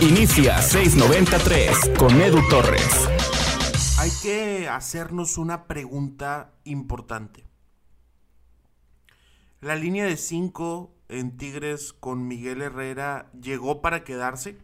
Inicia 0.00 0.62
693 0.62 1.98
con 1.98 2.20
Edu 2.20 2.40
Torres. 2.48 3.08
Hay 3.98 4.10
que 4.22 4.68
hacernos 4.68 5.38
una 5.38 5.66
pregunta 5.66 6.52
importante. 6.64 7.44
La 9.60 9.74
línea 9.74 10.06
de 10.06 10.16
5 10.16 10.94
en 11.08 11.36
Tigres 11.36 11.92
con 11.92 12.28
Miguel 12.28 12.62
Herrera 12.62 13.30
llegó 13.40 13.82
para 13.82 14.04
quedarse. 14.04 14.56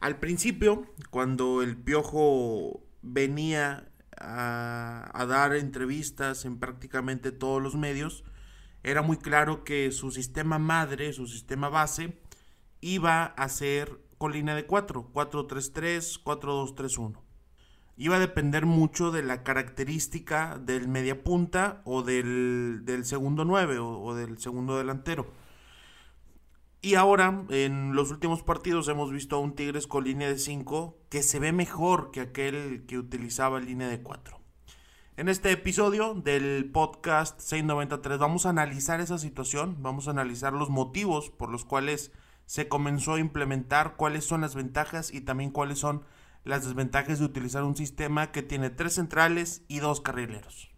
Al 0.00 0.18
principio, 0.18 0.86
cuando 1.10 1.62
el 1.62 1.76
Piojo 1.76 2.82
venía 3.00 3.88
a, 4.18 5.10
a, 5.14 5.26
dar 5.26 5.54
entrevistas 5.54 6.44
en 6.44 6.58
prácticamente 6.58 7.32
todos 7.32 7.62
los 7.62 7.74
medios, 7.74 8.22
era 8.82 9.02
muy 9.02 9.16
claro 9.16 9.64
que 9.64 9.90
su 9.92 10.10
sistema 10.10 10.58
madre, 10.58 11.12
su 11.12 11.26
sistema 11.26 11.68
base, 11.68 12.20
iba 12.80 13.24
a 13.24 13.48
ser 13.48 14.00
con 14.18 14.32
línea 14.32 14.54
de 14.54 14.66
4, 14.66 15.10
4-3-3, 15.12 16.22
4-2-3-1. 16.22 17.20
Iba 17.96 18.16
a 18.16 18.20
depender 18.20 18.66
mucho 18.66 19.10
de 19.10 19.22
la 19.22 19.42
característica 19.42 20.58
del 20.58 20.88
media 20.88 21.24
punta 21.24 21.82
o 21.84 22.02
del, 22.02 22.82
del 22.84 23.04
segundo 23.04 23.44
9 23.44 23.78
o, 23.78 24.00
o 24.00 24.14
del 24.14 24.38
segundo 24.38 24.78
delantero. 24.78 25.26
Y 26.80 26.94
ahora, 26.94 27.44
en 27.48 27.96
los 27.96 28.12
últimos 28.12 28.44
partidos, 28.44 28.86
hemos 28.86 29.10
visto 29.10 29.34
a 29.34 29.40
un 29.40 29.56
Tigres 29.56 29.88
con 29.88 30.04
línea 30.04 30.28
de 30.28 30.38
5 30.38 30.96
que 31.08 31.24
se 31.24 31.40
ve 31.40 31.50
mejor 31.50 32.12
que 32.12 32.20
aquel 32.20 32.84
que 32.86 32.98
utilizaba 32.98 33.58
línea 33.58 33.88
de 33.88 34.00
4. 34.00 34.37
En 35.18 35.28
este 35.28 35.50
episodio 35.50 36.14
del 36.14 36.70
podcast 36.72 37.40
693 37.40 38.20
vamos 38.20 38.46
a 38.46 38.50
analizar 38.50 39.00
esa 39.00 39.18
situación, 39.18 39.82
vamos 39.82 40.06
a 40.06 40.12
analizar 40.12 40.52
los 40.52 40.70
motivos 40.70 41.28
por 41.28 41.50
los 41.50 41.64
cuales 41.64 42.12
se 42.46 42.68
comenzó 42.68 43.14
a 43.14 43.18
implementar, 43.18 43.96
cuáles 43.96 44.24
son 44.24 44.42
las 44.42 44.54
ventajas 44.54 45.12
y 45.12 45.20
también 45.20 45.50
cuáles 45.50 45.80
son 45.80 46.04
las 46.44 46.64
desventajas 46.64 47.18
de 47.18 47.24
utilizar 47.24 47.64
un 47.64 47.74
sistema 47.74 48.30
que 48.30 48.44
tiene 48.44 48.70
tres 48.70 48.94
centrales 48.94 49.64
y 49.66 49.80
dos 49.80 50.00
carrileros. 50.00 50.70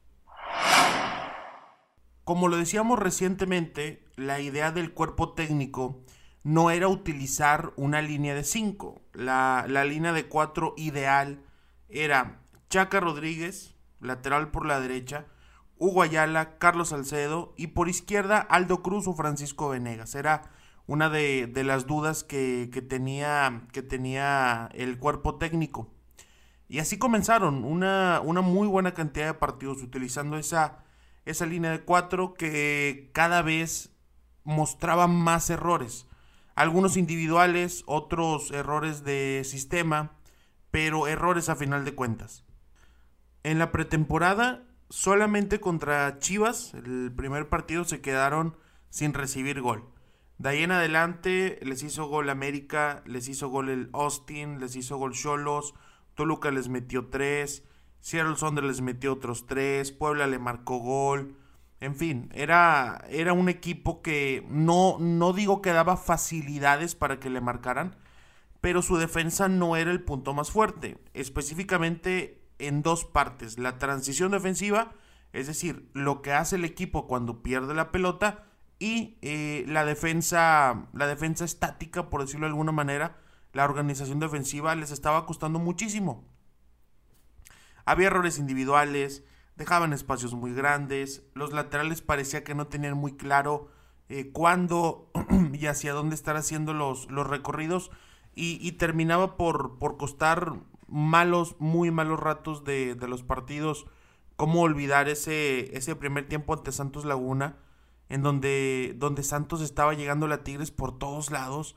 Como 2.24 2.48
lo 2.48 2.56
decíamos 2.56 2.98
recientemente, 2.98 4.06
la 4.16 4.40
idea 4.40 4.72
del 4.72 4.94
cuerpo 4.94 5.34
técnico 5.34 6.02
no 6.44 6.70
era 6.70 6.88
utilizar 6.88 7.74
una 7.76 8.00
línea 8.00 8.34
de 8.34 8.44
5. 8.44 9.02
La, 9.12 9.66
la, 9.68 9.84
línea 9.84 10.14
de 10.14 10.28
4 10.28 10.72
ideal 10.78 11.44
era 11.90 12.40
Chaca 12.70 13.00
Rodríguez, 13.00 13.76
lateral 14.00 14.50
por 14.50 14.66
la 14.66 14.80
derecha, 14.80 15.26
Hugo 15.78 16.02
Ayala, 16.02 16.58
Carlos 16.58 16.90
Salcedo 16.90 17.54
y 17.56 17.68
por 17.68 17.88
izquierda 17.88 18.38
Aldo 18.38 18.82
Cruz 18.82 19.08
o 19.08 19.14
Francisco 19.14 19.70
Venegas. 19.70 20.14
Era 20.14 20.50
una 20.86 21.08
de, 21.08 21.50
las 21.64 21.86
dudas 21.86 22.24
que, 22.24 22.68
que, 22.72 22.82
tenía, 22.82 23.62
que 23.72 23.82
tenía 23.82 24.68
el 24.74 24.98
cuerpo 24.98 25.36
técnico. 25.36 25.88
Y 26.68 26.80
así 26.80 26.98
comenzaron 26.98 27.64
una, 27.64 28.20
una 28.22 28.42
muy 28.42 28.68
buena 28.68 28.92
cantidad 28.92 29.26
de 29.26 29.34
partidos 29.34 29.82
utilizando 29.82 30.36
esa, 30.36 30.84
esa 31.24 31.46
línea 31.46 31.70
de 31.70 31.84
4 31.84 32.34
que 32.34 33.10
cada 33.14 33.42
vez 33.42 33.90
mostraba 34.44 35.06
más 35.06 35.48
errores. 35.50 36.06
Algunos 36.54 36.96
individuales, 36.96 37.84
otros 37.86 38.50
errores 38.50 39.02
de 39.02 39.42
sistema, 39.44 40.16
pero 40.70 41.08
errores 41.08 41.48
a 41.48 41.56
final 41.56 41.84
de 41.84 41.94
cuentas. 41.94 42.44
En 43.42 43.58
la 43.58 43.72
pretemporada, 43.72 44.64
solamente 44.90 45.60
contra 45.60 46.18
Chivas, 46.18 46.74
el 46.74 47.10
primer 47.16 47.48
partido 47.48 47.84
se 47.84 48.02
quedaron 48.02 48.56
sin 48.90 49.14
recibir 49.14 49.62
gol. 49.62 49.88
De 50.36 50.50
ahí 50.50 50.62
en 50.62 50.72
adelante 50.72 51.58
les 51.62 51.82
hizo 51.82 52.06
gol 52.06 52.28
América, 52.28 53.02
les 53.06 53.28
hizo 53.28 53.48
gol 53.48 53.70
el 53.70 53.90
Austin, 53.92 54.60
les 54.60 54.76
hizo 54.76 54.98
gol 54.98 55.12
Cholos, 55.14 55.74
Toluca 56.14 56.50
les 56.50 56.68
metió 56.68 57.06
tres, 57.06 57.64
Seattle 58.00 58.36
Sonder 58.36 58.64
les 58.64 58.80
metió 58.82 59.12
otros 59.14 59.46
tres, 59.46 59.92
Puebla 59.92 60.26
le 60.26 60.38
marcó 60.38 60.78
gol. 60.78 61.36
En 61.80 61.94
fin, 61.94 62.28
era, 62.34 63.04
era 63.08 63.32
un 63.32 63.48
equipo 63.48 64.02
que 64.02 64.46
no, 64.50 64.96
no 64.98 65.32
digo 65.32 65.62
que 65.62 65.72
daba 65.72 65.96
facilidades 65.96 66.94
para 66.94 67.20
que 67.20 67.30
le 67.30 67.40
marcaran, 67.40 67.96
pero 68.60 68.82
su 68.82 68.98
defensa 68.98 69.48
no 69.48 69.76
era 69.76 69.90
el 69.90 70.02
punto 70.02 70.34
más 70.34 70.50
fuerte. 70.50 70.98
Específicamente 71.14 72.39
en 72.60 72.82
dos 72.82 73.04
partes. 73.04 73.58
La 73.58 73.78
transición 73.78 74.32
defensiva, 74.32 74.92
es 75.32 75.46
decir, 75.46 75.90
lo 75.94 76.22
que 76.22 76.32
hace 76.32 76.56
el 76.56 76.64
equipo 76.64 77.06
cuando 77.06 77.42
pierde 77.42 77.74
la 77.74 77.90
pelota, 77.90 78.44
y 78.80 79.18
eh, 79.20 79.64
la 79.68 79.84
defensa, 79.84 80.88
la 80.94 81.06
defensa 81.06 81.44
estática, 81.44 82.08
por 82.08 82.22
decirlo 82.22 82.46
de 82.46 82.52
alguna 82.52 82.72
manera, 82.72 83.18
la 83.52 83.64
organización 83.64 84.18
defensiva 84.18 84.74
les 84.74 84.90
estaba 84.90 85.26
costando 85.26 85.58
muchísimo. 85.58 86.24
Había 87.84 88.06
errores 88.06 88.38
individuales, 88.38 89.22
dejaban 89.56 89.92
espacios 89.92 90.32
muy 90.32 90.54
grandes, 90.54 91.22
los 91.34 91.52
laterales 91.52 92.00
parecía 92.00 92.42
que 92.42 92.54
no 92.54 92.68
tenían 92.68 92.96
muy 92.96 93.16
claro 93.16 93.70
eh, 94.08 94.30
cuándo 94.32 95.10
y 95.52 95.66
hacia 95.66 95.92
dónde 95.92 96.14
estar 96.14 96.36
haciendo 96.36 96.72
los, 96.72 97.10
los 97.10 97.26
recorridos 97.26 97.90
y, 98.34 98.58
y 98.66 98.72
terminaba 98.72 99.36
por, 99.36 99.78
por, 99.78 99.98
costar 99.98 100.54
malos, 100.90 101.56
muy 101.58 101.90
malos 101.90 102.20
ratos 102.20 102.64
de, 102.64 102.94
de 102.94 103.08
los 103.08 103.22
partidos. 103.22 103.86
Cómo 104.36 104.62
olvidar 104.62 105.08
ese, 105.08 105.76
ese 105.76 105.96
primer 105.96 106.28
tiempo 106.28 106.54
ante 106.54 106.72
Santos 106.72 107.04
Laguna, 107.04 107.56
en 108.08 108.22
donde, 108.22 108.94
donde 108.96 109.22
Santos 109.22 109.60
estaba 109.60 109.94
llegando 109.94 110.26
a 110.26 110.42
Tigres 110.42 110.70
por 110.70 110.98
todos 110.98 111.30
lados 111.30 111.76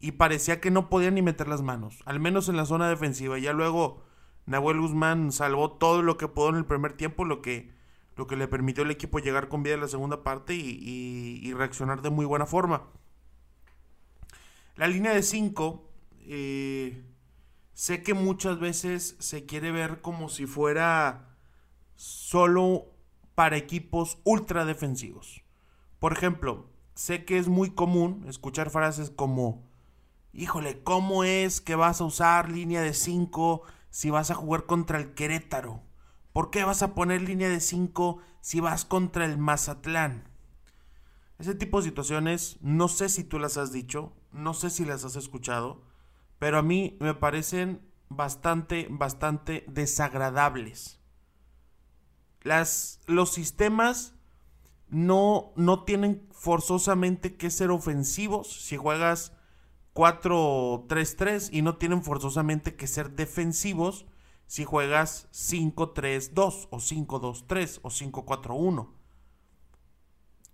y 0.00 0.12
parecía 0.12 0.60
que 0.60 0.70
no 0.70 0.88
podían 0.88 1.14
ni 1.14 1.22
meter 1.22 1.48
las 1.48 1.62
manos, 1.62 2.02
al 2.04 2.20
menos 2.20 2.48
en 2.48 2.56
la 2.56 2.66
zona 2.66 2.88
defensiva. 2.88 3.38
Ya 3.38 3.52
luego 3.52 4.02
Nahuel 4.46 4.80
Guzmán 4.80 5.32
salvó 5.32 5.72
todo 5.72 6.02
lo 6.02 6.16
que 6.16 6.28
pudo 6.28 6.50
en 6.50 6.56
el 6.56 6.64
primer 6.64 6.92
tiempo, 6.92 7.24
lo 7.24 7.42
que, 7.42 7.72
lo 8.16 8.26
que 8.26 8.36
le 8.36 8.48
permitió 8.48 8.84
al 8.84 8.90
equipo 8.90 9.18
llegar 9.18 9.48
con 9.48 9.62
vida 9.62 9.74
en 9.74 9.80
la 9.80 9.88
segunda 9.88 10.22
parte 10.22 10.54
y, 10.54 10.60
y, 10.60 11.40
y 11.42 11.52
reaccionar 11.54 12.02
de 12.02 12.10
muy 12.10 12.26
buena 12.26 12.46
forma. 12.46 12.84
La 14.76 14.86
línea 14.86 15.12
de 15.12 15.22
5, 15.22 15.90
eh, 16.28 17.02
sé 17.76 18.02
que 18.02 18.14
muchas 18.14 18.58
veces 18.58 19.16
se 19.18 19.44
quiere 19.44 19.70
ver 19.70 20.00
como 20.00 20.30
si 20.30 20.46
fuera 20.46 21.36
solo 21.94 22.86
para 23.34 23.58
equipos 23.58 24.16
ultra 24.24 24.64
defensivos. 24.64 25.44
Por 25.98 26.14
ejemplo, 26.14 26.70
sé 26.94 27.26
que 27.26 27.36
es 27.36 27.48
muy 27.48 27.68
común 27.68 28.24
escuchar 28.26 28.70
frases 28.70 29.10
como, 29.10 29.68
híjole, 30.32 30.82
¿cómo 30.84 31.22
es 31.22 31.60
que 31.60 31.74
vas 31.74 32.00
a 32.00 32.04
usar 32.04 32.50
línea 32.50 32.80
de 32.80 32.94
5 32.94 33.60
si 33.90 34.08
vas 34.08 34.30
a 34.30 34.34
jugar 34.34 34.64
contra 34.64 34.98
el 34.98 35.12
Querétaro? 35.12 35.82
¿Por 36.32 36.48
qué 36.48 36.64
vas 36.64 36.82
a 36.82 36.94
poner 36.94 37.20
línea 37.20 37.50
de 37.50 37.60
5 37.60 38.22
si 38.40 38.58
vas 38.58 38.86
contra 38.86 39.26
el 39.26 39.36
Mazatlán? 39.36 40.24
Ese 41.38 41.54
tipo 41.54 41.82
de 41.82 41.88
situaciones, 41.88 42.56
no 42.62 42.88
sé 42.88 43.10
si 43.10 43.22
tú 43.22 43.38
las 43.38 43.58
has 43.58 43.70
dicho, 43.70 44.14
no 44.32 44.54
sé 44.54 44.70
si 44.70 44.86
las 44.86 45.04
has 45.04 45.16
escuchado, 45.16 45.82
pero 46.38 46.58
a 46.58 46.62
mí 46.62 46.96
me 47.00 47.14
parecen 47.14 47.80
bastante, 48.08 48.86
bastante 48.90 49.64
desagradables. 49.68 51.00
Las, 52.42 53.00
los 53.06 53.32
sistemas 53.32 54.14
no, 54.88 55.52
no 55.56 55.84
tienen 55.84 56.26
forzosamente 56.32 57.36
que 57.36 57.50
ser 57.50 57.70
ofensivos 57.70 58.64
si 58.64 58.76
juegas 58.76 59.32
4-3-3 59.94 61.48
y 61.52 61.62
no 61.62 61.76
tienen 61.76 62.04
forzosamente 62.04 62.76
que 62.76 62.86
ser 62.86 63.12
defensivos 63.12 64.06
si 64.46 64.64
juegas 64.64 65.28
5-3-2 65.32 66.68
o 66.70 66.76
5-2-3 66.76 67.80
o 67.82 67.88
5-4-1. 67.88 68.88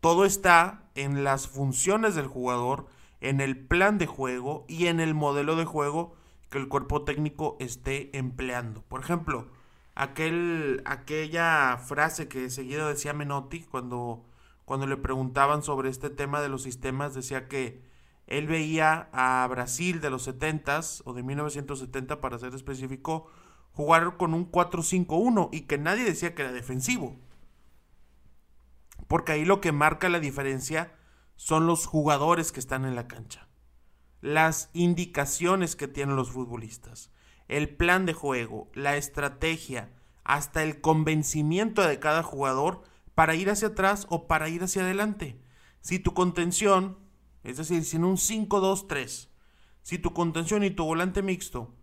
Todo 0.00 0.24
está 0.24 0.90
en 0.94 1.24
las 1.24 1.46
funciones 1.46 2.14
del 2.14 2.26
jugador, 2.26 2.86
en 3.22 3.40
el 3.40 3.56
plan 3.56 3.98
de 3.98 4.06
juego 4.06 4.66
y 4.68 4.88
en 4.88 4.98
el 4.98 5.14
modelo 5.14 5.54
de 5.54 5.64
juego 5.64 6.16
que 6.50 6.58
el 6.58 6.68
cuerpo 6.68 7.04
técnico 7.04 7.56
esté 7.60 8.16
empleando. 8.18 8.82
Por 8.82 9.00
ejemplo, 9.00 9.48
aquel, 9.94 10.82
aquella 10.84 11.78
frase 11.78 12.26
que 12.26 12.50
seguido 12.50 12.88
decía 12.88 13.12
Menotti 13.12 13.60
cuando, 13.60 14.26
cuando 14.64 14.88
le 14.88 14.96
preguntaban 14.96 15.62
sobre 15.62 15.88
este 15.88 16.10
tema 16.10 16.42
de 16.42 16.48
los 16.48 16.64
sistemas, 16.64 17.14
decía 17.14 17.46
que 17.46 17.80
él 18.26 18.48
veía 18.48 19.08
a 19.12 19.46
Brasil 19.48 20.00
de 20.00 20.10
los 20.10 20.26
70s 20.26 21.02
o 21.04 21.12
de 21.12 21.22
1970 21.22 22.20
para 22.20 22.38
ser 22.40 22.54
específico 22.56 23.28
jugar 23.70 24.16
con 24.16 24.34
un 24.34 24.50
4-5-1 24.50 25.48
y 25.52 25.62
que 25.62 25.78
nadie 25.78 26.02
decía 26.02 26.34
que 26.34 26.42
era 26.42 26.52
defensivo. 26.52 27.16
Porque 29.06 29.32
ahí 29.32 29.44
lo 29.44 29.60
que 29.60 29.70
marca 29.70 30.08
la 30.08 30.18
diferencia 30.18 30.92
son 31.42 31.66
los 31.66 31.86
jugadores 31.86 32.52
que 32.52 32.60
están 32.60 32.84
en 32.84 32.94
la 32.94 33.08
cancha. 33.08 33.48
Las 34.20 34.70
indicaciones 34.74 35.74
que 35.74 35.88
tienen 35.88 36.14
los 36.14 36.30
futbolistas 36.30 37.10
el 37.48 37.68
plan 37.68 38.06
de 38.06 38.14
juego, 38.14 38.70
la 38.74 38.96
estrategia, 38.96 39.92
hasta 40.22 40.62
el 40.62 40.80
convencimiento 40.80 41.82
de 41.82 41.98
cada 41.98 42.22
jugador 42.22 42.82
para 43.16 43.34
ir 43.34 43.50
hacia 43.50 43.68
atrás 43.68 44.06
o 44.08 44.28
para 44.28 44.48
ir 44.48 44.62
hacia 44.62 44.82
adelante. 44.82 45.42
Si 45.80 45.98
tu 45.98 46.14
contención 46.14 46.98
Es 47.42 47.56
decir, 47.56 47.84
sin 47.84 48.04
un 48.04 48.18
5-2-3. 48.18 49.28
Si 49.82 49.98
tu 49.98 50.12
contención 50.12 50.62
y 50.62 50.70
tu 50.70 50.84
volante 50.84 51.22
mixto 51.22 51.74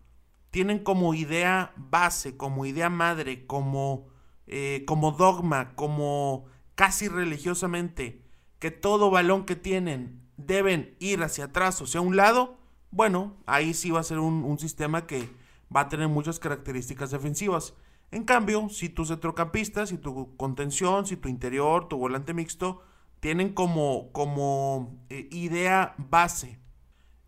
tienen 0.50 0.78
como 0.78 1.12
idea 1.12 1.74
base, 1.76 2.38
como 2.38 2.64
idea 2.64 2.88
madre, 2.88 3.46
como, 3.46 4.08
eh, 4.46 4.84
como 4.86 5.12
dogma, 5.12 5.76
como 5.76 6.46
casi 6.76 7.08
religiosamente, 7.08 8.24
que 8.60 8.70
todo 8.70 9.10
balón 9.10 9.44
que 9.44 9.56
tienen 9.56 10.20
deben 10.36 10.94
ir 11.00 11.22
hacia 11.22 11.46
atrás 11.46 11.82
o 11.82 11.86
sea 11.86 12.00
un 12.00 12.16
lado, 12.16 12.58
bueno, 12.92 13.36
ahí 13.46 13.74
sí 13.74 13.90
va 13.90 14.00
a 14.00 14.04
ser 14.04 14.20
un, 14.20 14.58
sistema 14.58 15.06
que 15.06 15.28
va 15.74 15.82
a 15.82 15.88
tener 15.88 16.08
muchas 16.08 16.38
características 16.38 17.10
defensivas. 17.10 17.74
En 18.10 18.24
cambio, 18.24 18.68
si 18.68 18.88
tus 18.88 19.08
centrocampistas, 19.08 19.88
si 19.88 19.98
tu 19.98 20.36
contención, 20.36 21.06
si 21.06 21.16
tu 21.16 21.28
interior, 21.28 21.88
tu 21.88 21.96
volante 21.96 22.34
mixto, 22.34 22.82
tienen 23.20 23.52
como, 23.52 24.10
como 24.12 24.98
eh, 25.08 25.28
idea 25.30 25.94
base 25.98 26.60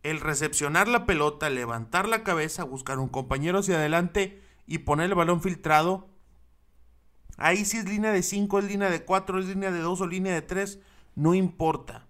el 0.02 0.20
recepcionar 0.20 0.88
la 0.88 1.06
pelota, 1.06 1.49
levantar 1.49 2.08
la 2.08 2.25
cabeza, 2.25 2.64
buscar 2.64 2.99
un 2.99 3.08
compañero 3.08 3.61
hacia 3.61 3.76
adelante 3.76 4.43
y 4.67 4.79
poner 4.79 5.11
el 5.11 5.14
balón 5.14 5.40
filtrado. 5.40 6.08
Ahí 7.37 7.64
si 7.64 7.79
es 7.79 7.88
línea 7.88 8.11
de 8.12 8.23
5, 8.23 8.58
es 8.58 8.64
línea 8.64 8.90
de 8.90 9.05
4, 9.05 9.38
es 9.38 9.46
línea 9.46 9.70
de 9.70 9.81
2 9.81 10.00
o 10.00 10.06
línea 10.06 10.34
de 10.34 10.43
3, 10.43 10.81
no 11.14 11.34
importa. 11.34 12.06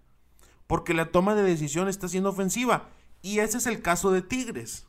Porque 0.67 0.93
la 0.93 1.11
toma 1.11 1.35
de 1.35 1.43
decisión 1.43 1.87
está 1.87 2.07
siendo 2.07 2.29
ofensiva. 2.29 2.89
Y 3.21 3.39
ese 3.39 3.57
es 3.57 3.67
el 3.67 3.81
caso 3.81 4.11
de 4.11 4.21
Tigres. 4.21 4.87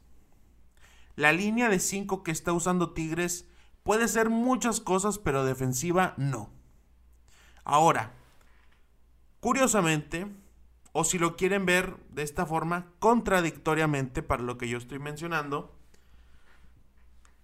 La 1.16 1.32
línea 1.32 1.68
de 1.68 1.78
5 1.78 2.22
que 2.22 2.32
está 2.32 2.52
usando 2.52 2.92
Tigres 2.92 3.46
puede 3.84 4.08
ser 4.08 4.30
muchas 4.30 4.80
cosas, 4.80 5.18
pero 5.18 5.44
defensiva 5.44 6.14
no. 6.16 6.50
Ahora, 7.64 8.12
curiosamente, 9.40 10.26
o 10.92 11.04
si 11.04 11.18
lo 11.18 11.36
quieren 11.36 11.66
ver 11.66 11.96
de 12.10 12.22
esta 12.22 12.46
forma, 12.46 12.92
contradictoriamente 12.98 14.22
para 14.22 14.42
lo 14.42 14.58
que 14.58 14.68
yo 14.68 14.78
estoy 14.78 14.98
mencionando, 14.98 15.76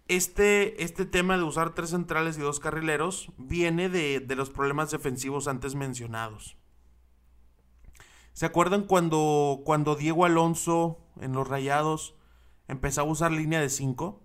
este, 0.09 0.83
este 0.83 1.07
tema 1.07 1.37
de 1.37 1.45
usar 1.45 1.75
tres 1.75 1.91
centrales 1.91 2.37
y 2.37 2.41
dos 2.41 2.59
carrileros 2.59 3.31
viene 3.39 3.89
de, 3.89 4.19
de 4.19 4.35
los 4.35 4.51
problemas 4.51 4.91
defensivos 4.91 5.47
antes 5.47 5.77
mencionados. 5.77 6.57
¿Se 8.41 8.47
acuerdan 8.47 8.85
cuando, 8.85 9.61
cuando 9.67 9.97
Diego 9.97 10.25
Alonso 10.25 10.97
en 11.21 11.35
los 11.35 11.47
Rayados 11.47 12.15
empezó 12.69 13.03
a 13.03 13.05
usar 13.05 13.33
línea 13.33 13.61
de 13.61 13.69
5. 13.69 14.19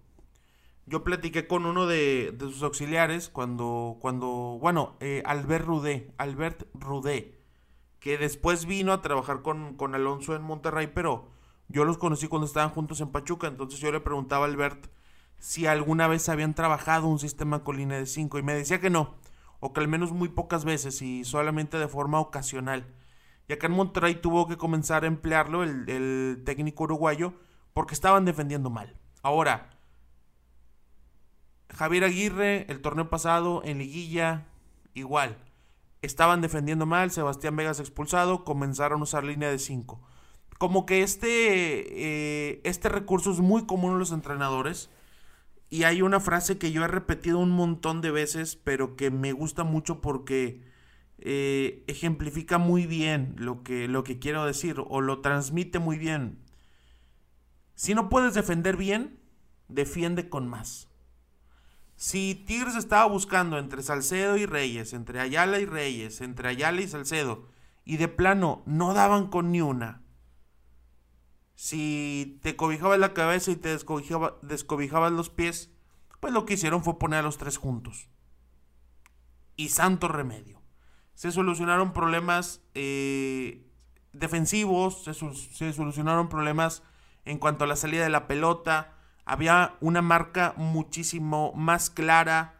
Yo 0.85 1.03
platiqué 1.03 1.47
con 1.47 1.65
uno 1.65 1.85
de, 1.85 2.33
sus 2.39 2.63
auxiliares 2.63 3.27
cuando, 3.27 3.97
cuando 3.99 4.57
bueno, 4.61 4.95
eh, 5.01 5.21
Albert 5.25 5.65
Rudé, 5.65 6.13
Albert 6.17 6.65
Rudé, 6.73 7.41
que 7.99 8.17
después 8.17 8.65
vino 8.65 8.93
a 8.93 9.01
trabajar 9.01 9.41
con, 9.41 9.75
con 9.75 9.95
Alonso 9.95 10.33
en 10.33 10.43
Monterrey, 10.43 10.87
pero 10.95 11.27
yo 11.67 11.83
los 11.83 11.97
conocí 11.97 12.29
cuando 12.29 12.45
estaban 12.45 12.69
juntos 12.69 13.01
en 13.01 13.11
Pachuca, 13.11 13.47
entonces 13.47 13.81
yo 13.81 13.91
le 13.91 13.99
preguntaba 13.99 14.45
a 14.45 14.47
Albert 14.47 14.87
si 15.39 15.67
alguna 15.67 16.07
vez 16.07 16.29
habían 16.29 16.55
trabajado 16.55 17.07
un 17.07 17.19
sistema 17.19 17.65
con 17.65 17.75
línea 17.75 17.97
de 17.97 18.05
5 18.05 18.39
y 18.39 18.43
me 18.43 18.53
decía 18.53 18.79
que 18.79 18.89
no, 18.89 19.15
o 19.59 19.73
que 19.73 19.81
al 19.81 19.89
menos 19.89 20.13
muy 20.13 20.29
pocas 20.29 20.63
veces 20.63 21.01
y 21.01 21.25
solamente 21.25 21.77
de 21.77 21.89
forma 21.89 22.21
ocasional. 22.21 22.95
Y 23.47 23.53
acá 23.53 23.67
en 23.67 23.73
Monterrey 23.73 24.15
tuvo 24.15 24.47
que 24.47 24.57
comenzar 24.57 25.03
a 25.03 25.07
emplearlo 25.07 25.63
el, 25.63 26.41
técnico 26.45 26.83
uruguayo 26.85 27.33
porque 27.73 27.93
estaban 27.93 28.25
defendiendo 28.25 28.69
mal. 28.69 28.95
Ahora, 29.21 29.69
Javier 31.69 32.05
Aguirre, 32.05 32.65
el 32.71 32.81
torneo 32.81 33.09
pasado 33.09 33.61
en 33.63 33.77
liguilla, 33.77 34.45
igual. 34.93 35.37
Estaban 36.01 36.41
defendiendo 36.41 36.85
mal, 36.85 37.11
Sebastián 37.11 37.55
Vegas 37.55 37.79
expulsado, 37.79 38.43
comenzaron 38.43 39.01
a 39.01 39.03
usar 39.03 39.23
línea 39.23 39.49
de 39.49 39.59
5. 39.59 40.01
Como 40.57 40.85
que 40.85 41.03
este, 41.03 41.27
eh, 42.49 42.61
este 42.63 42.89
recurso 42.89 43.31
es 43.31 43.39
muy 43.39 43.65
común 43.65 43.93
en 43.93 43.99
los 43.99 44.11
entrenadores. 44.11 44.89
Y 45.69 45.83
hay 45.83 46.01
una 46.01 46.19
frase 46.19 46.57
que 46.57 46.71
yo 46.71 46.83
he 46.83 46.87
repetido 46.87 47.39
un 47.39 47.49
montón 47.51 48.01
de 48.01 48.11
veces, 48.11 48.55
pero 48.55 48.95
que 48.95 49.11
me 49.11 49.33
gusta 49.33 49.63
mucho 49.63 49.99
porque 49.99 50.61
eh, 51.17 51.83
ejemplifica 51.87 52.57
muy 52.57 52.85
bien 52.85 53.35
lo 53.37 53.63
que, 53.63 53.87
lo 53.87 54.03
que 54.03 54.19
quiero 54.19 54.45
decir 54.45 54.77
o 54.85 55.01
lo 55.01 55.21
transmite 55.21 55.79
muy 55.79 55.97
bien. 55.97 56.39
Si 57.75 57.93
no 57.93 58.09
puedes 58.09 58.33
defender 58.33 58.77
bien, 58.77 59.19
defiende 59.67 60.29
con 60.29 60.47
más. 60.47 60.89
Si 61.95 62.35
Tigres 62.35 62.75
estaba 62.75 63.05
buscando 63.05 63.57
entre 63.57 63.81
Salcedo 63.81 64.35
y 64.37 64.45
Reyes, 64.45 64.93
entre 64.93 65.21
Ayala 65.21 65.59
y 65.59 65.65
Reyes, 65.65 66.21
entre 66.21 66.49
Ayala 66.49 66.81
y 66.81 66.87
Salcedo, 66.87 67.47
y 67.85 67.97
de 67.97 68.07
plano 68.07 68.63
no 68.65 68.93
daban 68.93 69.27
con 69.27 69.51
ni 69.51 69.61
una. 69.61 70.01
Si 71.55 72.39
te 72.43 72.57
cobijabas 72.57 72.99
la 72.99 73.13
cabeza 73.13 73.51
y 73.51 73.55
te 73.55 73.69
descobijaba, 73.69 74.37
descobijabas 74.41 75.13
los 75.13 75.29
pies, 75.29 75.71
pues 76.19 76.33
lo 76.33 76.45
que 76.45 76.55
hicieron 76.55 76.83
fue 76.83 76.99
poner 76.99 77.19
a 77.19 77.23
los 77.23 77.37
tres 77.37 77.57
juntos. 77.57 78.09
Y 79.55 79.69
santo 79.69 80.09
remedio. 80.09 80.64
Se 81.15 81.31
solucionaron 81.31 81.93
problemas 81.93 82.61
eh, 82.73 83.65
defensivos, 84.13 85.03
se, 85.03 85.13
solucionaron 85.13 86.29
problemas 86.29 86.83
en 87.23 87.39
cuanto 87.39 87.63
a 87.63 87.67
la 87.67 87.75
salida 87.75 88.03
de 88.03 88.09
la 88.09 88.27
pelota. 88.27 88.93
Había 89.25 89.75
una 89.79 90.01
marca 90.01 90.53
muchísimo 90.57 91.53
más 91.55 91.89
clara. 91.89 92.59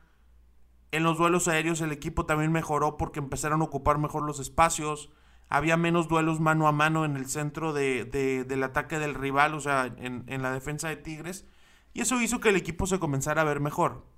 En 0.91 1.03
los 1.03 1.17
duelos 1.17 1.47
aéreos 1.47 1.81
el 1.81 1.91
equipo 1.91 2.25
también 2.25 2.51
mejoró 2.51 2.97
porque 2.97 3.19
empezaron 3.19 3.61
a 3.61 3.65
ocupar 3.65 3.97
mejor 3.97 4.23
los 4.23 4.39
espacios. 4.39 5.11
Había 5.49 5.77
menos 5.77 6.07
duelos 6.07 6.39
mano 6.39 6.67
a 6.67 6.71
mano 6.71 7.05
en 7.05 7.17
el 7.17 7.27
centro 7.27 7.73
de, 7.73 8.05
del 8.05 8.63
ataque 8.63 8.97
del 8.97 9.13
rival, 9.13 9.53
o 9.53 9.59
sea, 9.59 9.93
en 9.97 10.41
la 10.41 10.51
defensa 10.51 10.87
de 10.87 10.95
Tigres. 10.95 11.45
Y 11.93 12.01
eso 12.01 12.19
hizo 12.21 12.39
que 12.39 12.49
el 12.49 12.55
equipo 12.55 12.87
se 12.87 12.99
comenzara 12.99 13.41
a 13.41 13.45
ver 13.45 13.59
mejor. 13.59 14.14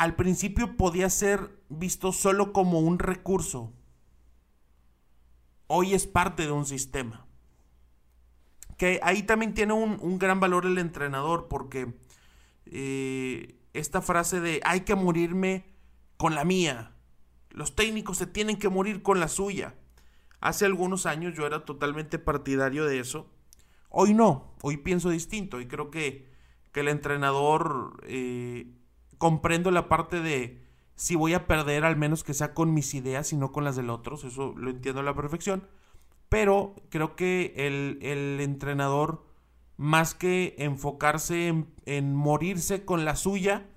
Al 0.00 0.16
principio 0.16 0.78
podía 0.78 1.10
ser 1.10 1.60
visto 1.68 2.12
solo 2.12 2.54
como 2.54 2.78
un 2.80 2.98
recurso. 2.98 3.70
Hoy 5.66 5.92
es 5.92 6.06
parte 6.06 6.44
de 6.44 6.52
un 6.52 6.64
sistema 6.64 7.26
que 8.78 8.98
ahí 9.02 9.24
también 9.24 9.52
tiene 9.52 9.74
un, 9.74 10.18
gran 10.18 10.40
valor 10.40 10.64
el 10.64 10.78
entrenador, 10.78 11.48
porque 11.48 11.92
eh, 12.64 13.58
esta 13.74 14.00
frase 14.00 14.40
de 14.40 14.62
hay 14.64 14.86
que 14.86 14.94
morirme 14.94 15.66
con 16.16 16.34
la 16.34 16.46
mía, 16.46 16.92
los 17.50 17.76
técnicos 17.76 18.16
se 18.16 18.26
tienen 18.26 18.58
que 18.58 18.70
morir 18.70 19.02
con 19.02 19.20
la 19.20 19.28
suya. 19.28 19.74
Hace 20.40 20.64
algunos 20.64 21.04
años 21.04 21.34
yo 21.36 21.46
era 21.46 21.66
totalmente 21.66 22.18
partidario 22.18 22.86
de 22.86 23.00
eso. 23.00 23.30
Hoy 23.90 24.14
no, 24.14 24.54
hoy 24.62 24.78
pienso 24.78 25.10
distinto 25.10 25.60
y 25.60 25.68
creo 25.68 25.90
que, 25.90 26.26
que 26.72 26.80
el 26.80 26.88
entrenador 26.88 28.02
eh, 28.06 28.79
comprendo 29.20 29.70
la 29.70 29.86
parte 29.86 30.22
de 30.22 30.64
si 30.96 31.14
voy 31.14 31.34
a 31.34 31.46
perder 31.46 31.84
al 31.84 31.96
menos 31.96 32.24
que 32.24 32.32
sea 32.32 32.54
con 32.54 32.72
mis 32.72 32.94
ideas 32.94 33.34
y 33.34 33.36
no 33.36 33.52
con 33.52 33.64
las 33.64 33.76
del 33.76 33.90
otro, 33.90 34.16
eso 34.16 34.54
lo 34.56 34.70
entiendo 34.70 35.02
a 35.02 35.04
la 35.04 35.14
perfección. 35.14 35.68
Pero 36.30 36.74
creo 36.88 37.16
que 37.16 37.52
el, 37.58 38.40
entrenador, 38.40 39.26
más 39.76 40.14
que 40.14 40.54
enfocarse 40.56 41.66
en, 41.84 42.14
morirse 42.14 42.86
con 42.86 43.04
la 43.04 43.14
suya, 43.14 43.68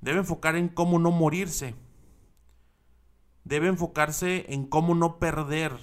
debe 0.00 0.18
enfocar 0.18 0.56
en 0.56 0.68
cómo 0.68 0.98
no 0.98 1.12
morirse. 1.12 1.76
Debe 3.44 3.68
enfocarse 3.68 4.46
en 4.48 4.66
cómo 4.66 4.96
no 4.96 5.20
perder. 5.20 5.78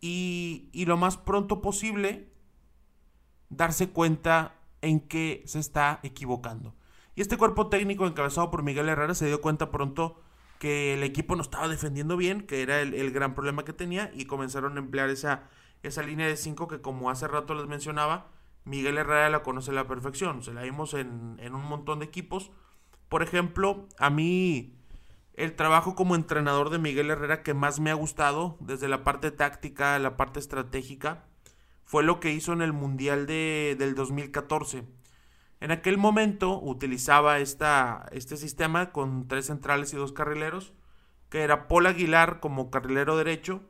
Y, 0.00 0.70
y 0.72 0.84
lo 0.84 0.96
más 0.96 1.16
pronto 1.16 1.60
posible, 1.60 2.32
darse 3.48 3.90
cuenta 3.90 4.54
en 4.82 5.00
que 5.00 5.42
se 5.46 5.58
está 5.58 5.98
equivocando. 6.04 6.75
Y 7.16 7.22
este 7.22 7.38
cuerpo 7.38 7.68
técnico 7.68 8.06
encabezado 8.06 8.50
por 8.50 8.62
Miguel 8.62 8.90
Herrera 8.90 9.14
se 9.14 9.26
dio 9.26 9.40
cuenta 9.40 9.70
pronto 9.70 10.20
que 10.58 10.92
el 10.92 11.02
equipo 11.02 11.34
no 11.34 11.40
estaba 11.40 11.66
defendiendo 11.66 12.18
bien, 12.18 12.42
que 12.42 12.60
era 12.60 12.80
el, 12.82 13.10
gran 13.10 13.34
problema 13.34 13.64
que 13.64 13.72
tenía, 13.72 14.10
y 14.14 14.26
comenzaron 14.26 14.76
a 14.76 14.80
emplear 14.80 15.08
esa, 15.08 15.44
esa 15.82 16.02
línea 16.02 16.26
de 16.26 16.36
5 16.36 16.68
que 16.68 16.82
como 16.82 17.10
hace 17.10 17.26
rato 17.26 17.54
les 17.54 17.66
mencionaba, 17.66 18.28
Miguel 18.64 18.98
Herrera 18.98 19.30
la 19.30 19.42
conoce 19.42 19.70
a 19.70 19.74
la 19.74 19.86
perfección, 19.86 20.42
se 20.42 20.52
la 20.52 20.62
vimos 20.62 20.92
en, 20.92 21.36
en 21.40 21.54
un 21.54 21.64
montón 21.64 22.00
de 22.00 22.04
equipos. 22.04 22.50
Por 23.08 23.22
ejemplo, 23.22 23.86
a 23.98 24.10
mí 24.10 24.74
el 25.34 25.54
trabajo 25.54 25.94
como 25.94 26.16
entrenador 26.16 26.68
de 26.68 26.78
Miguel 26.78 27.10
Herrera 27.10 27.42
que 27.42 27.54
más 27.54 27.80
me 27.80 27.90
ha 27.90 27.94
gustado, 27.94 28.58
desde 28.60 28.88
la 28.88 29.04
parte 29.04 29.30
táctica, 29.30 29.98
la 29.98 30.18
parte 30.18 30.38
estratégica, 30.38 31.24
fue 31.86 32.02
lo 32.02 32.20
que 32.20 32.32
hizo 32.32 32.52
en 32.52 32.60
el 32.60 32.74
Mundial 32.74 33.26
de, 33.26 33.74
del 33.78 33.94
2014 33.94 34.84
en 35.66 35.72
aquel 35.72 35.98
momento 35.98 36.60
utilizaba 36.62 37.40
este 37.40 38.36
sistema 38.36 38.92
con 38.92 39.26
tres 39.26 39.46
centrales 39.46 39.92
y 39.92 39.96
dos 39.96 40.12
carrileros, 40.12 40.72
que 41.28 41.42
era 41.42 41.66
Paul 41.66 41.88
Aguilar 41.88 42.38
como 42.38 42.70
carrilero 42.70 43.16
derecho, 43.16 43.64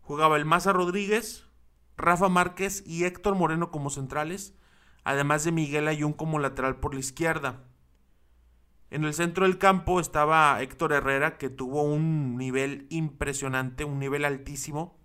jugaba 0.00 0.36
el 0.36 0.44
Maza 0.44 0.72
Rodríguez, 0.72 1.48
Rafa 1.96 2.28
Márquez 2.28 2.82
y 2.84 3.04
Héctor 3.04 3.36
Moreno 3.36 3.70
como 3.70 3.90
centrales, 3.90 4.56
además 5.04 5.44
de 5.44 5.52
Miguel 5.52 5.86
Ayun 5.86 6.14
como 6.14 6.40
lateral 6.40 6.80
por 6.80 6.94
la 6.94 7.00
izquierda. 7.00 7.62
En 8.90 9.04
el 9.04 9.14
centro 9.14 9.46
del 9.46 9.58
campo 9.58 10.00
estaba 10.00 10.60
Héctor 10.60 10.94
Herrera, 10.94 11.38
que 11.38 11.48
tuvo 11.48 11.84
un 11.84 12.36
nivel 12.36 12.88
impresionante, 12.90 13.84
un 13.84 14.00
nivel 14.00 14.24
altísimo. 14.24 14.98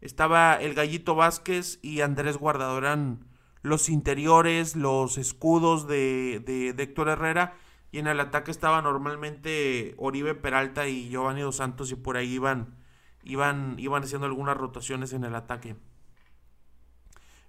Estaba 0.00 0.56
el 0.56 0.74
Gallito 0.74 1.14
Vázquez 1.14 1.78
y 1.80 2.00
Andrés 2.00 2.38
Guardado. 2.38 2.76
Eran 2.76 3.35
los 3.66 3.88
interiores, 3.88 4.76
los 4.76 5.18
escudos 5.18 5.88
de, 5.88 6.40
de, 6.44 6.82
Héctor 6.82 7.08
Herrera. 7.08 7.56
Y 7.90 7.98
en 7.98 8.06
el 8.06 8.20
ataque 8.20 8.50
estaba 8.50 8.80
normalmente 8.80 9.94
Oribe 9.98 10.34
Peralta 10.34 10.86
y 10.86 11.08
Giovanni 11.08 11.40
Dos 11.40 11.56
Santos 11.56 11.90
y 11.90 11.96
por 11.96 12.16
ahí 12.16 12.34
iban, 12.34 12.76
iban, 13.24 13.76
iban 13.78 14.02
haciendo 14.02 14.26
algunas 14.26 14.56
rotaciones 14.56 15.12
en 15.12 15.24
el 15.24 15.34
ataque. 15.34 15.76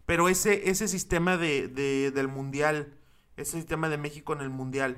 Pero 0.05 0.27
ese, 0.29 0.69
ese 0.69 0.87
sistema 0.87 1.37
de, 1.37 1.67
de, 1.67 2.11
del 2.11 2.27
Mundial, 2.29 2.95
ese 3.35 3.57
sistema 3.57 3.89
de 3.89 3.97
México 3.97 4.33
en 4.33 4.41
el 4.41 4.49
Mundial, 4.49 4.97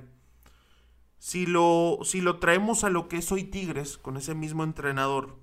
si 1.17 1.45
lo, 1.45 1.99
si 2.03 2.21
lo 2.21 2.39
traemos 2.39 2.83
a 2.85 2.89
lo 2.89 3.09
que 3.09 3.17
es 3.17 3.31
hoy 3.31 3.43
Tigres, 3.43 3.97
con 3.97 4.15
ese 4.15 4.35
mismo 4.35 4.63
entrenador, 4.63 5.37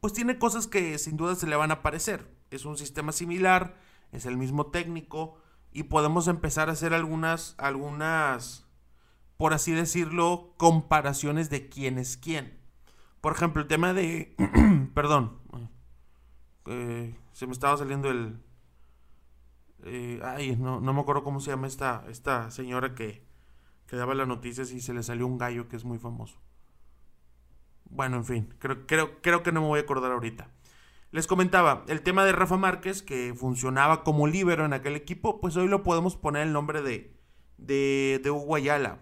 pues 0.00 0.12
tiene 0.12 0.38
cosas 0.38 0.66
que 0.66 0.98
sin 0.98 1.16
duda 1.16 1.36
se 1.36 1.46
le 1.46 1.56
van 1.56 1.70
a 1.70 1.82
parecer. 1.82 2.30
Es 2.50 2.64
un 2.66 2.76
sistema 2.76 3.12
similar, 3.12 3.76
es 4.16 4.26
el 4.26 4.36
mismo 4.36 4.66
técnico 4.66 5.38
y 5.72 5.84
podemos 5.84 6.26
empezar 6.26 6.68
a 6.68 6.72
hacer 6.72 6.94
algunas, 6.94 7.54
algunas, 7.58 8.66
por 9.36 9.52
así 9.52 9.72
decirlo, 9.72 10.54
comparaciones 10.56 11.50
de 11.50 11.68
quién 11.68 11.98
es 11.98 12.16
quién. 12.16 12.58
Por 13.20 13.32
ejemplo, 13.32 13.62
el 13.62 13.68
tema 13.68 13.92
de, 13.92 14.34
perdón, 14.94 15.38
eh, 16.66 17.14
se 17.32 17.46
me 17.46 17.52
estaba 17.52 17.76
saliendo 17.76 18.10
el, 18.10 18.40
eh, 19.84 20.20
ay, 20.24 20.56
no, 20.56 20.80
no 20.80 20.92
me 20.92 21.00
acuerdo 21.00 21.22
cómo 21.22 21.40
se 21.40 21.50
llama 21.50 21.66
esta, 21.66 22.04
esta 22.08 22.50
señora 22.50 22.94
que, 22.94 23.26
que 23.86 23.96
daba 23.96 24.14
las 24.14 24.26
noticias 24.26 24.72
y 24.72 24.80
se 24.80 24.94
le 24.94 25.02
salió 25.02 25.26
un 25.26 25.38
gallo 25.38 25.68
que 25.68 25.76
es 25.76 25.84
muy 25.84 25.98
famoso. 25.98 26.40
Bueno, 27.88 28.16
en 28.16 28.24
fin, 28.24 28.54
creo, 28.58 28.86
creo, 28.86 29.20
creo 29.20 29.42
que 29.42 29.52
no 29.52 29.60
me 29.60 29.68
voy 29.68 29.80
a 29.80 29.82
acordar 29.82 30.10
ahorita. 30.12 30.50
Les 31.16 31.26
comentaba, 31.26 31.82
el 31.88 32.02
tema 32.02 32.26
de 32.26 32.32
Rafa 32.32 32.58
Márquez, 32.58 33.02
que 33.02 33.32
funcionaba 33.34 34.04
como 34.04 34.26
líbero 34.26 34.66
en 34.66 34.74
aquel 34.74 34.96
equipo, 34.96 35.40
pues 35.40 35.56
hoy 35.56 35.66
lo 35.66 35.82
podemos 35.82 36.14
poner 36.14 36.42
el 36.42 36.52
nombre 36.52 36.82
de, 36.82 37.16
de, 37.56 38.20
de 38.22 38.30
Hugo 38.30 38.54
Ayala. 38.54 38.98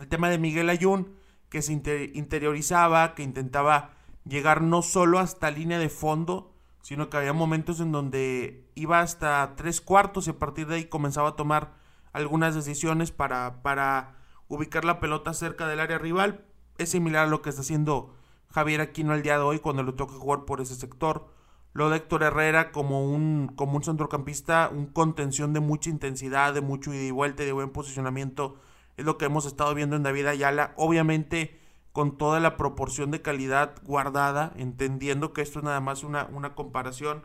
El 0.00 0.08
tema 0.08 0.30
de 0.30 0.38
Miguel 0.38 0.70
Ayun, 0.70 1.14
que 1.50 1.60
se 1.60 1.74
interiorizaba, 1.74 3.14
que 3.14 3.22
intentaba 3.22 3.90
llegar 4.24 4.62
no 4.62 4.80
solo 4.80 5.18
hasta 5.18 5.50
línea 5.50 5.78
de 5.78 5.90
fondo, 5.90 6.54
sino 6.80 7.10
que 7.10 7.18
había 7.18 7.34
momentos 7.34 7.78
en 7.80 7.92
donde 7.92 8.66
iba 8.74 9.00
hasta 9.00 9.52
tres 9.56 9.82
cuartos 9.82 10.26
y 10.26 10.30
a 10.30 10.38
partir 10.38 10.68
de 10.68 10.76
ahí 10.76 10.84
comenzaba 10.86 11.28
a 11.28 11.36
tomar 11.36 11.74
algunas 12.14 12.54
decisiones 12.54 13.12
para, 13.12 13.60
para 13.60 14.14
ubicar 14.48 14.86
la 14.86 15.00
pelota 15.00 15.34
cerca 15.34 15.68
del 15.68 15.80
área 15.80 15.98
rival. 15.98 16.46
Es 16.78 16.88
similar 16.88 17.26
a 17.26 17.30
lo 17.30 17.42
que 17.42 17.50
está 17.50 17.60
haciendo 17.60 18.16
Javier 18.52 18.80
Aquino 18.80 19.14
el 19.14 19.22
día 19.22 19.38
de 19.38 19.44
hoy 19.44 19.58
cuando 19.58 19.82
le 19.82 19.92
toca 19.92 20.14
jugar 20.14 20.44
por 20.44 20.60
ese 20.60 20.74
sector. 20.74 21.26
Lo 21.72 21.88
de 21.88 21.96
Héctor 21.96 22.22
Herrera 22.22 22.70
como 22.70 23.04
un, 23.04 23.48
como 23.56 23.76
un 23.76 23.82
centrocampista, 23.82 24.70
un 24.72 24.86
contención 24.86 25.54
de 25.54 25.60
mucha 25.60 25.88
intensidad, 25.88 26.52
de 26.52 26.60
mucho 26.60 26.92
ida 26.92 27.02
y 27.02 27.10
vuelta, 27.10 27.44
de 27.44 27.52
buen 27.52 27.70
posicionamiento, 27.70 28.56
es 28.98 29.06
lo 29.06 29.16
que 29.16 29.24
hemos 29.24 29.46
estado 29.46 29.74
viendo 29.74 29.96
en 29.96 30.02
David 30.02 30.26
Ayala. 30.26 30.74
Obviamente 30.76 31.58
con 31.92 32.16
toda 32.16 32.40
la 32.40 32.56
proporción 32.56 33.10
de 33.10 33.22
calidad 33.22 33.74
guardada, 33.84 34.52
entendiendo 34.56 35.32
que 35.32 35.42
esto 35.42 35.58
es 35.58 35.64
nada 35.64 35.80
más 35.80 36.04
una, 36.04 36.26
una 36.26 36.54
comparación. 36.54 37.22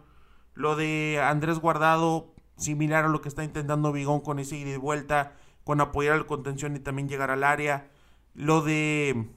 Lo 0.54 0.76
de 0.76 1.22
Andrés 1.24 1.60
Guardado, 1.60 2.34
similar 2.58 3.06
a 3.06 3.10
lo 3.10 3.22
que 3.22 3.30
está 3.30 3.44
intentando 3.44 3.92
Vigón 3.92 4.22
con 4.22 4.40
ese 4.40 4.58
ida 4.58 4.72
y 4.72 4.78
vuelta, 4.78 5.36
con 5.64 5.82
apoyar 5.82 6.16
al 6.16 6.26
contención 6.26 6.76
y 6.76 6.80
también 6.80 7.08
llegar 7.08 7.32
al 7.32 7.44
área. 7.44 7.90
Lo 8.34 8.62
de 8.62 9.30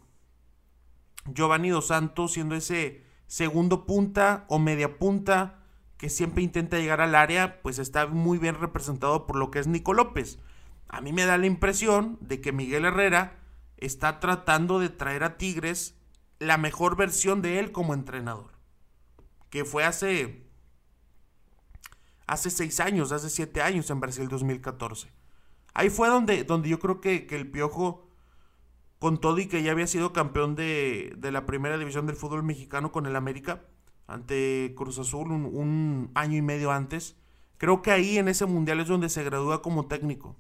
Giovanni 1.26 1.70
Dos 1.70 1.88
Santos 1.88 2.32
siendo 2.32 2.54
ese 2.54 3.04
segundo 3.26 3.86
punta 3.86 4.44
o 4.48 4.58
media 4.58 4.98
punta 4.98 5.60
que 5.96 6.08
siempre 6.08 6.42
intenta 6.42 6.78
llegar 6.78 7.00
al 7.00 7.14
área, 7.14 7.60
pues 7.62 7.78
está 7.78 8.06
muy 8.06 8.38
bien 8.38 8.54
representado 8.54 9.26
por 9.26 9.36
lo 9.36 9.50
que 9.50 9.58
es 9.58 9.66
Nico 9.66 9.92
López. 9.92 10.38
A 10.88 11.00
mí 11.00 11.12
me 11.12 11.26
da 11.26 11.36
la 11.36 11.46
impresión 11.46 12.18
de 12.20 12.40
que 12.40 12.52
Miguel 12.52 12.86
Herrera 12.86 13.38
está 13.76 14.18
tratando 14.18 14.78
de 14.78 14.88
traer 14.88 15.24
a 15.24 15.36
Tigres 15.36 15.94
la 16.38 16.56
mejor 16.56 16.96
versión 16.96 17.42
de 17.42 17.58
él 17.58 17.70
como 17.70 17.94
entrenador. 17.94 18.52
Que 19.50 19.64
fue 19.64 19.84
hace 19.84 20.50
hace 22.26 22.48
seis 22.50 22.78
años, 22.78 23.10
hace 23.10 23.28
siete 23.28 23.60
años 23.60 23.90
en 23.90 24.00
Brasil 24.00 24.28
2014. 24.28 25.08
Ahí 25.74 25.90
fue 25.90 26.08
donde, 26.08 26.44
donde 26.44 26.68
yo 26.68 26.78
creo 26.78 27.00
que, 27.00 27.26
que, 27.26 27.36
el 27.36 27.50
Piojo, 27.50 28.08
con 29.00 29.18
todo 29.18 29.38
y 29.38 29.48
que 29.48 29.62
ya 29.64 29.72
había 29.72 29.88
sido 29.88 30.12
campeón 30.12 30.54
de, 30.54 31.14
de, 31.16 31.32
la 31.32 31.46
primera 31.46 31.78
división 31.78 32.06
del 32.06 32.16
fútbol 32.16 32.44
mexicano 32.44 32.92
con 32.92 33.06
el 33.06 33.16
América, 33.16 33.62
ante 34.06 34.74
Cruz 34.76 34.98
Azul 34.98 35.32
un, 35.32 36.10
año 36.14 36.36
y 36.36 36.42
medio 36.42 36.70
antes, 36.70 37.16
creo 37.56 37.82
que 37.82 37.92
ahí 37.92 38.18
en 38.18 38.28
ese 38.28 38.46
mundial 38.46 38.78
es 38.80 38.88
donde 38.88 39.08
se 39.08 39.24
gradúa 39.24 39.62
como 39.62 39.86
técnico. 39.86 40.36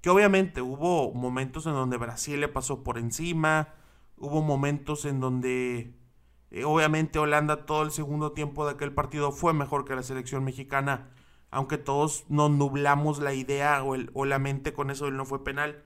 Que 0.00 0.10
obviamente 0.10 0.60
hubo 0.60 1.12
momentos 1.14 1.66
en 1.66 1.72
donde 1.72 1.96
Brasil 1.96 2.40
le 2.40 2.48
pasó 2.48 2.84
por 2.84 2.98
encima, 2.98 3.74
hubo 4.18 4.42
momentos 4.42 5.06
en 5.06 5.20
donde 5.20 5.94
eh, 6.50 6.64
obviamente 6.64 7.18
Holanda 7.18 7.66
todo 7.66 7.82
el 7.82 7.90
segundo 7.90 8.32
tiempo 8.32 8.66
de 8.66 8.72
aquel 8.72 8.92
partido 8.92 9.32
fue 9.32 9.54
mejor 9.54 9.84
que 9.84 9.96
la 9.96 10.02
selección 10.02 10.44
mexicana 10.44 11.10
aunque 11.50 11.78
todos 11.78 12.24
nos 12.28 12.50
nublamos 12.50 13.20
la 13.20 13.32
idea 13.32 13.84
o, 13.84 13.96
o 14.12 14.24
la 14.24 14.40
mente 14.40 14.72
con 14.72 14.90
eso 14.90 15.06
él 15.06 15.16
no 15.16 15.24
fue 15.24 15.44
penal. 15.44 15.84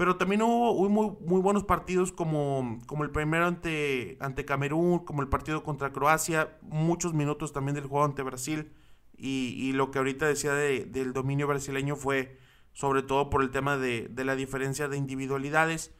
Pero 0.00 0.16
también 0.16 0.40
hubo, 0.40 0.88
muy, 0.88 1.42
buenos 1.42 1.64
partidos 1.64 2.10
como, 2.10 2.78
como 2.86 3.04
el 3.04 3.10
primero 3.10 3.44
ante, 3.44 4.16
ante 4.20 4.46
Camerún, 4.46 5.00
como 5.00 5.20
el 5.20 5.28
partido 5.28 5.62
contra 5.62 5.92
Croacia, 5.92 6.56
muchos 6.62 7.12
minutos 7.12 7.52
también 7.52 7.74
del 7.74 7.84
juego 7.84 8.06
ante 8.06 8.22
Brasil. 8.22 8.72
Y, 9.14 9.72
lo 9.74 9.90
que 9.90 9.98
ahorita 9.98 10.26
decía 10.26 10.54
de, 10.54 10.86
del 10.86 11.12
dominio 11.12 11.46
brasileño 11.46 11.96
fue 11.96 12.38
sobre 12.72 13.02
todo 13.02 13.28
por 13.28 13.42
el 13.42 13.50
tema 13.50 13.76
de, 13.76 14.08
de, 14.08 14.24
la 14.24 14.36
diferencia 14.36 14.88
de 14.88 14.96
individualidades. 14.96 15.94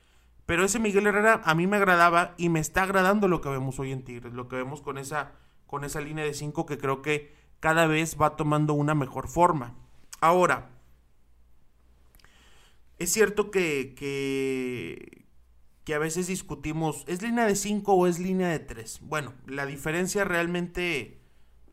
Pero 0.46 0.64
ese 0.64 0.78
Miguel 0.78 1.06
Herrera 1.06 1.42
a 1.44 1.54
mí 1.54 1.66
me 1.66 1.76
agradaba 1.76 2.32
y 2.38 2.48
me 2.48 2.60
está 2.60 2.84
agradando 2.84 3.28
lo 3.28 3.42
que 3.42 3.50
vemos 3.50 3.78
hoy 3.80 3.92
en 3.92 4.02
Tigres, 4.02 4.32
lo 4.32 4.48
que 4.48 4.56
vemos 4.56 4.80
con 4.80 4.96
esa, 4.96 5.32
con 5.66 5.84
esa 5.84 6.00
línea 6.00 6.24
de 6.24 6.32
5 6.32 6.64
que 6.64 6.78
creo 6.78 7.02
que 7.02 7.34
cada 7.60 7.86
vez 7.86 8.16
va 8.18 8.34
tomando 8.36 8.72
una 8.72 8.94
mejor 8.94 9.28
forma. 9.28 9.74
Ahora, 10.22 10.70
es 13.00 13.12
cierto 13.12 13.50
que, 13.50 13.94
que, 13.96 15.26
que 15.84 15.94
a 15.94 15.98
veces 15.98 16.28
discutimos, 16.28 17.04
¿es 17.08 17.22
línea 17.22 17.46
de 17.46 17.56
5 17.56 17.92
o 17.92 18.06
es 18.06 18.20
línea 18.20 18.48
de 18.48 18.60
3? 18.60 19.00
Bueno, 19.02 19.32
la 19.46 19.66
diferencia 19.66 20.24
realmente 20.24 21.20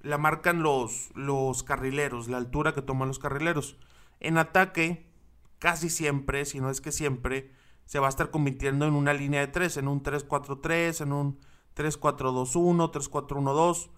la 0.01 0.17
marcan 0.17 0.63
los, 0.63 1.11
los 1.13 1.61
carrileros, 1.61 2.29
la 2.29 2.37
altura 2.37 2.73
que 2.73 2.81
toman 2.81 3.09
los 3.09 3.19
carrileros. 3.19 3.77
En 4.19 4.39
ataque, 4.39 5.11
casi 5.59 5.89
siempre, 5.89 6.45
si 6.45 6.59
no 6.59 6.71
es 6.71 6.81
que 6.81 6.91
siempre, 6.91 7.51
se 7.85 7.99
va 7.99 8.07
a 8.07 8.09
estar 8.09 8.31
convirtiendo 8.31 8.87
en 8.87 8.93
una 8.93 9.13
línea 9.13 9.41
de 9.41 9.47
3, 9.47 9.77
en 9.77 9.87
un 9.87 10.01
3-4-3, 10.01 11.01
en 11.01 11.11
un 11.11 11.39
3-4-2-1, 11.75 12.91
3-4-1-2 12.91 13.89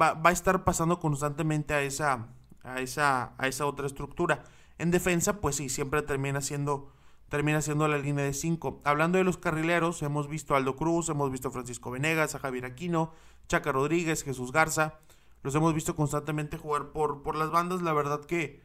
va, 0.00 0.14
va, 0.14 0.30
a 0.30 0.32
estar 0.32 0.64
pasando 0.64 0.98
constantemente 1.00 1.74
a 1.74 1.82
esa, 1.82 2.28
a 2.62 2.80
esa, 2.80 3.34
a 3.38 3.48
esa 3.48 3.66
otra 3.66 3.86
estructura. 3.86 4.44
En 4.78 4.90
defensa, 4.90 5.40
pues 5.40 5.56
sí, 5.56 5.68
siempre 5.68 6.02
termina 6.02 6.40
siendo, 6.40 6.92
termina 7.28 7.62
siendo 7.62 7.86
la 7.86 7.98
línea 7.98 8.24
de 8.24 8.32
5. 8.32 8.82
Hablando 8.84 9.18
de 9.18 9.24
los 9.24 9.38
carrileros, 9.38 10.02
hemos 10.02 10.28
visto 10.28 10.54
a 10.54 10.58
Aldo 10.58 10.76
Cruz, 10.76 11.08
hemos 11.08 11.30
visto 11.30 11.48
a 11.48 11.52
Francisco 11.52 11.90
Venegas, 11.90 12.34
a 12.34 12.40
Javier 12.40 12.64
Aquino, 12.64 13.12
Chaca 13.48 13.72
Rodríguez, 13.72 14.24
Jesús 14.24 14.52
Garza. 14.52 14.98
Los 15.42 15.54
hemos 15.54 15.74
visto 15.74 15.94
constantemente 15.94 16.58
jugar 16.58 16.88
por, 16.88 17.22
por 17.22 17.36
las 17.36 17.50
bandas. 17.50 17.82
La 17.82 17.92
verdad 17.92 18.24
que, 18.24 18.62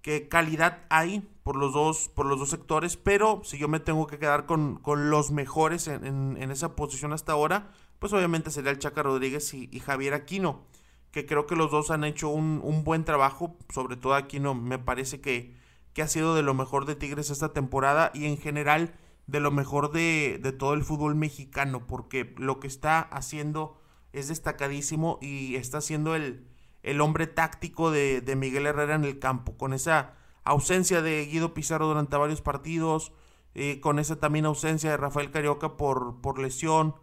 que 0.00 0.28
calidad 0.28 0.84
hay 0.88 1.28
por 1.42 1.56
los 1.56 1.72
dos, 1.74 2.08
por 2.08 2.26
los 2.26 2.38
dos 2.38 2.50
sectores, 2.50 2.96
pero 2.96 3.42
si 3.44 3.58
yo 3.58 3.68
me 3.68 3.80
tengo 3.80 4.06
que 4.06 4.18
quedar 4.18 4.46
con, 4.46 4.76
con 4.76 5.10
los 5.10 5.32
mejores 5.32 5.88
en, 5.88 6.36
en, 6.38 6.50
esa 6.50 6.76
posición 6.76 7.12
hasta 7.12 7.32
ahora, 7.32 7.72
pues 7.98 8.12
obviamente 8.12 8.50
sería 8.50 8.70
el 8.70 8.78
Chaca 8.78 9.02
Rodríguez 9.02 9.52
y 9.52 9.80
Javier 9.80 10.14
Aquino, 10.14 10.64
que 11.10 11.26
creo 11.26 11.46
que 11.46 11.56
los 11.56 11.70
dos 11.70 11.90
han 11.90 12.04
hecho 12.04 12.28
un, 12.28 12.60
un, 12.62 12.84
buen 12.84 13.04
trabajo, 13.04 13.56
sobre 13.72 13.96
todo 13.96 14.14
Aquino 14.14 14.54
me 14.54 14.78
parece 14.78 15.20
que, 15.20 15.54
que 15.92 16.02
ha 16.02 16.08
sido 16.08 16.34
de 16.34 16.42
lo 16.42 16.54
mejor 16.54 16.86
de 16.86 16.94
Tigres 16.94 17.30
esta 17.30 17.52
temporada 17.52 18.10
y 18.14 18.26
en 18.26 18.38
general 18.38 18.94
de 19.26 19.40
lo 19.40 19.50
mejor 19.50 19.92
de, 19.92 20.38
de 20.42 20.52
todo 20.52 20.74
el 20.74 20.84
fútbol 20.84 21.14
mexicano, 21.14 21.86
porque 21.86 22.34
lo 22.38 22.60
que 22.60 22.66
está 22.66 23.00
haciendo 23.00 23.80
es 24.12 24.28
destacadísimo 24.28 25.18
y 25.20 25.54
está 25.56 25.80
siendo 25.80 26.16
el, 26.16 26.46
el 26.82 27.00
hombre 27.00 27.26
táctico 27.26 27.90
de, 27.90 28.20
de, 28.20 28.36
Miguel 28.36 28.66
Herrera 28.66 28.94
en 28.94 29.04
el 29.04 29.18
campo, 29.18 29.56
con 29.56 29.72
esa 29.72 30.14
ausencia 30.44 31.02
de 31.02 31.26
Guido 31.26 31.54
Pizarro 31.54 31.86
durante 31.86 32.16
varios 32.16 32.42
partidos, 32.42 33.12
eh, 33.54 33.80
con 33.80 33.98
esa 33.98 34.16
también 34.16 34.46
ausencia 34.46 34.90
de 34.90 34.96
Rafael 34.96 35.30
Carioca 35.30 35.76
por, 35.76 36.20
por 36.20 36.38
lesión, 36.38 36.94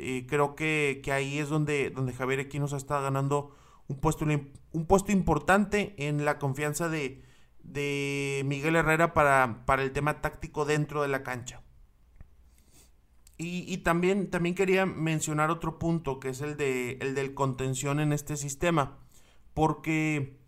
y 0.00 0.26
creo 0.26 0.54
que, 0.54 1.00
que, 1.04 1.12
ahí 1.12 1.38
es 1.38 1.48
donde, 1.48 1.90
donde 1.90 2.12
Javier 2.12 2.40
Equinos 2.40 2.72
está 2.72 3.00
ganando 3.00 3.56
un 3.88 3.98
puesto, 3.98 4.24
un 4.24 4.86
puesto 4.86 5.12
importante 5.12 5.94
en 5.98 6.24
la 6.24 6.38
confianza 6.38 6.88
de, 6.88 7.22
de 7.62 8.42
Miguel 8.46 8.76
Herrera 8.76 9.14
para, 9.14 9.64
para 9.66 9.82
el 9.82 9.92
tema 9.92 10.20
táctico 10.20 10.64
dentro 10.64 11.02
de 11.02 11.08
la 11.08 11.22
cancha. 11.22 11.62
Y, 13.42 13.78
también, 13.78 14.28
también 14.28 14.54
quería 14.54 14.84
mencionar 14.84 15.50
otro 15.50 15.78
punto, 15.78 16.20
que 16.20 16.28
es 16.28 16.42
el, 16.42 16.58
de, 16.58 16.98
el 17.00 17.14
del 17.14 17.32
contención 17.32 17.98
en 17.98 18.12
este 18.12 18.36
sistema, 18.36 18.98
porque 19.54 20.38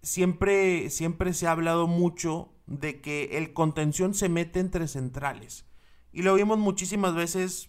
siempre, 0.00 0.88
siempre 0.88 1.34
se 1.34 1.46
ha 1.46 1.50
hablado 1.50 1.86
mucho 1.88 2.54
de 2.66 3.02
que 3.02 3.36
el 3.36 3.52
contención 3.52 4.14
se 4.14 4.30
mete 4.30 4.60
entre 4.60 4.88
centrales. 4.88 5.66
Y 6.10 6.22
lo 6.22 6.34
vimos 6.34 6.58
muchísimas 6.58 7.14
veces 7.14 7.68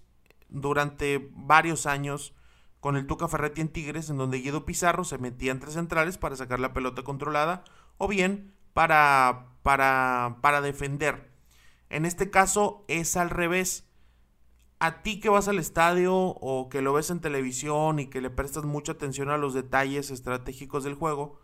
durante 0.51 1.31
varios 1.33 1.85
años 1.85 2.35
con 2.79 2.95
el 2.95 3.07
Tuca 3.07 3.27
Ferretti 3.27 3.61
en 3.61 3.69
Tigres, 3.69 4.09
en 4.09 4.17
donde 4.17 4.39
Guido 4.39 4.65
Pizarro 4.65 5.03
se 5.03 5.17
metía 5.17 5.51
entre 5.51 5.71
centrales 5.71 6.17
para 6.17 6.35
sacar 6.35 6.59
la 6.59 6.73
pelota 6.73 7.03
controlada, 7.03 7.63
o 7.97 8.07
bien 8.07 8.53
para, 8.73 9.55
para, 9.63 10.37
para 10.41 10.61
defender. 10.61 11.31
En 11.89 12.05
este 12.05 12.29
caso 12.29 12.85
es 12.87 13.17
al 13.17 13.29
revés 13.29 13.87
a 14.79 15.03
ti 15.03 15.19
que 15.19 15.29
vas 15.29 15.47
al 15.47 15.59
estadio 15.59 16.15
o 16.15 16.67
que 16.69 16.81
lo 16.81 16.93
ves 16.93 17.11
en 17.11 17.21
televisión 17.21 17.99
y 17.99 18.07
que 18.07 18.19
le 18.19 18.31
prestas 18.31 18.63
mucha 18.63 18.93
atención 18.93 19.29
a 19.29 19.37
los 19.37 19.53
detalles 19.53 20.09
estratégicos 20.09 20.83
del 20.83 20.95
juego, 20.95 21.39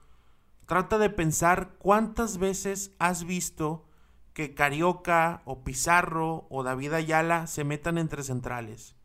trata 0.66 0.98
de 0.98 1.12
pensar 1.12 1.76
cuántas 1.78 2.40
veces 2.40 2.96
has 2.98 3.26
visto 3.26 3.86
que 4.34 4.56
Carioca 4.56 5.44
o 5.46 5.64
Pizarro 5.64 6.48
o 6.50 6.64
David 6.64 6.94
Ayala 6.94 7.46
se 7.46 7.64
metan 7.64 8.00
entre 8.00 8.24
centrales. 8.24 8.97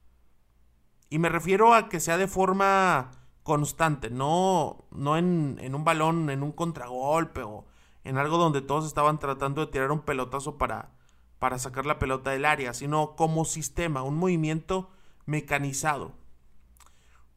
Y 1.13 1.19
me 1.19 1.29
refiero 1.29 1.75
a 1.75 1.91
que 1.91 2.01
sea 2.01 2.17
de 2.17 2.27
forma 2.27 3.11
constante, 3.43 4.09
no, 4.09 4.87
no 4.93 5.19
en, 5.19 5.59
en 5.61 5.75
un 5.75 5.85
balón, 5.85 6.31
en 6.31 6.43
un 6.43 6.53
contragolpe 6.53 7.43
o 7.43 7.67
en 8.03 8.17
algo 8.17 8.39
donde 8.39 8.63
todos 8.63 8.87
estaban 8.87 9.19
tratando 9.19 9.61
de 9.61 9.71
tirar 9.71 9.93
un 9.93 10.01
pelotazo 10.01 10.57
para, 10.57 10.95
para 11.39 11.59
sacar 11.59 11.85
la 11.85 11.99
pelota 11.99 12.31
del 12.31 12.47
área, 12.47 12.73
sino 12.73 13.15
como 13.15 13.45
sistema, 13.45 14.03
un 14.03 14.17
movimiento 14.17 14.89
mecanizado. 15.27 16.15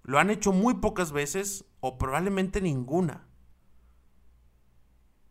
Lo 0.03 0.19
han 0.19 0.29
hecho 0.29 0.53
muy 0.53 0.75
pocas 0.75 1.11
veces 1.11 1.65
o 1.81 1.97
probablemente 1.97 2.61
ninguna. 2.61 3.27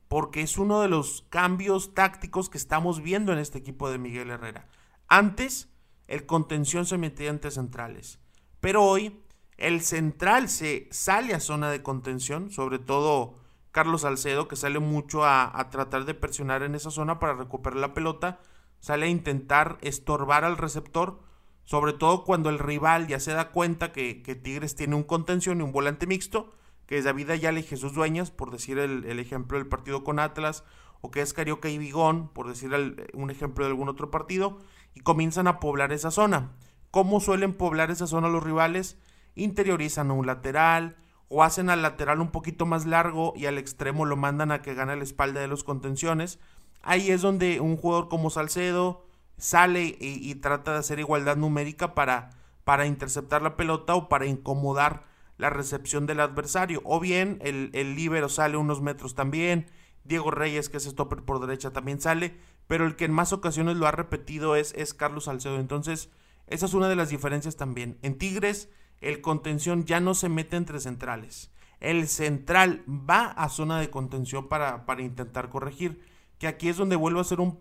Porque 0.07 0.43
es 0.43 0.59
uno 0.59 0.83
de 0.83 0.89
los 0.89 1.25
cambios 1.31 1.95
tácticos 1.95 2.51
que 2.51 2.59
estamos 2.59 3.01
viendo 3.01 3.33
en 3.33 3.39
este 3.39 3.57
equipo 3.57 3.89
de 3.89 3.97
Miguel 3.97 4.29
Herrera. 4.29 4.69
Antes 5.09 5.71
el 6.09 6.27
contención 6.27 6.85
se 6.85 6.99
metía 6.99 7.31
entre 7.31 7.51
centrales, 7.51 8.21
pero 8.65 8.83
hoy 8.83 9.21
el 9.59 9.83
central 9.83 10.49
se 10.49 10.89
sale 10.91 11.35
a 11.35 11.41
zona 11.41 11.71
de 11.71 11.83
contención, 11.83 12.51
sobre 12.51 12.79
todo 12.79 13.35
Carlos 13.73 14.01
Salcedo, 14.01 14.49
que 14.49 14.57
sale 14.57 14.79
mucho 14.79 15.23
a, 15.27 15.69
tratar 15.71 16.07
de 16.07 16.15
presionar 16.15 16.63
en 16.63 16.75
esa 16.75 16.91
zona 16.91 17.19
para 17.19 17.35
recuperar 17.35 17.79
la 17.79 17.93
pelota 17.93 18.41
sale 18.81 19.05
a 19.05 19.11
intentar 19.11 19.77
estorbar 19.83 20.45
al 20.45 20.57
receptor, 20.57 21.21
sobre 21.65 21.93
todo 21.93 22.25
cuando 22.25 22.49
el 22.49 22.59
rival 22.59 23.07
ya 23.07 23.21
se 23.21 23.35
da 23.35 23.51
cuenta 23.51 23.93
que, 23.93 24.15
Tigres 24.43 24.75
tiene 24.75 24.97
un 24.97 25.05
contención 25.05 25.61
y 25.61 25.63
un 25.63 25.73
volante 25.73 26.07
mixto, 26.07 26.51
que 26.87 26.97
es 26.97 27.05
David 27.05 27.33
Ayala 27.33 27.61
y 27.61 27.65
Jesús 27.65 27.93
Dueñas, 27.93 28.31
por 28.31 28.51
decir 28.51 28.79
el, 28.79 29.19
ejemplo 29.21 29.59
del 29.59 29.67
partido 29.67 30.05
con 30.05 30.19
Atlas, 30.19 30.65
o 31.03 31.11
que 31.11 31.21
es 31.21 31.35
Carioca 31.35 31.69
y 31.69 31.77
Vigón, 31.77 32.29
por 32.29 32.49
decir 32.49 32.71
un 33.13 33.31
ejemplo 33.31 33.67
de 33.67 33.73
algún 33.73 33.91
otro 33.91 34.11
partido, 34.11 34.57
y 34.95 35.01
comienzan 35.01 35.49
a 35.49 35.61
poblar 35.61 35.93
esa 35.93 36.11
zona. 36.11 36.53
¿Cómo 36.95 37.19
suelen 37.19 37.55
poblar 37.55 37.91
esa 37.91 38.07
zona 38.07 38.29
los 38.29 38.45
rivales? 38.45 38.99
Interiorizan 39.35 40.13
a 40.13 40.15
un 40.15 40.29
lateral, 40.29 40.95
o 41.27 41.43
hacen 41.43 41.69
al 41.69 41.83
lateral 41.83 42.21
un 42.21 42.31
poquito 42.31 42.67
más 42.67 42.87
largo 42.87 43.33
y 43.35 43.47
al 43.47 43.59
extremo 43.59 44.05
lo 44.05 44.17
mandan 44.17 44.53
a 44.53 44.63
que 44.63 44.75
gane 44.75 44.95
la 44.95 45.03
espalda 45.03 45.41
de 45.41 45.49
los 45.49 45.65
contenciones 45.65 46.39
Ahí 46.83 47.11
es 47.11 47.21
donde 47.21 47.59
un 47.59 47.77
jugador 47.77 48.09
como 48.09 48.31
Salcedo 48.31 49.05
sale 49.39 49.97
y, 49.99 50.33
trata 50.37 50.75
de 50.75 50.79
hacer 50.79 51.01
igualdad 51.01 51.37
numérica 51.37 51.97
para, 51.97 52.31
para, 52.63 52.87
interceptar 52.87 53.43
la 53.43 53.57
pelota 53.57 53.97
o 53.97 54.09
para 54.09 54.27
incomodar 54.27 55.03
la 55.37 55.51
recepción 55.51 56.07
del 56.07 56.21
adversario. 56.21 56.81
O 56.85 57.01
bien 57.01 57.39
el, 57.43 57.71
el 57.73 57.97
líbero 57.97 58.29
sale 58.29 58.57
unos 58.57 58.83
metros 58.83 59.17
también. 59.17 59.67
Diego 60.05 60.31
Reyes, 60.31 60.69
que 60.69 60.77
es 60.77 60.85
stopper 60.85 61.23
por 61.23 61.41
derecha, 61.41 61.73
también 61.73 62.01
sale. 62.01 62.37
Pero 62.69 62.87
el 62.87 62.95
que 62.95 63.07
en 63.07 63.13
más 63.13 63.33
ocasiones 63.33 63.79
lo 63.79 63.89
ha 63.89 63.91
repetido 63.91 64.55
es, 64.55 64.73
es 64.77 64.95
Carlos 64.95 65.25
Salcedo. 65.25 65.59
Entonces, 65.59 66.09
esa 66.47 66.67
es 66.67 66.75
una 66.75 66.89
de 66.89 66.97
las 66.97 67.09
diferencias 67.09 67.57
también. 67.57 67.99
En 68.03 68.19
Tigres, 68.19 68.69
el 69.01 69.21
contención 69.21 69.85
ya 69.85 70.01
no 70.01 70.15
se 70.15 70.29
mete 70.29 70.57
entre 70.57 70.81
centrales. 70.81 71.51
El 71.81 72.09
central 72.09 72.83
va 72.89 73.27
a 73.27 73.49
zona 73.49 73.79
de 73.81 73.91
contención 73.91 74.49
para, 74.49 74.87
para 74.87 75.03
intentar 75.03 75.51
corregir 75.51 76.01
que 76.39 76.47
aquí 76.47 76.69
es 76.69 76.77
donde 76.77 76.97
vuelvo 76.97 77.19
a 77.19 77.23
hacer 77.23 77.41
un, 77.41 77.59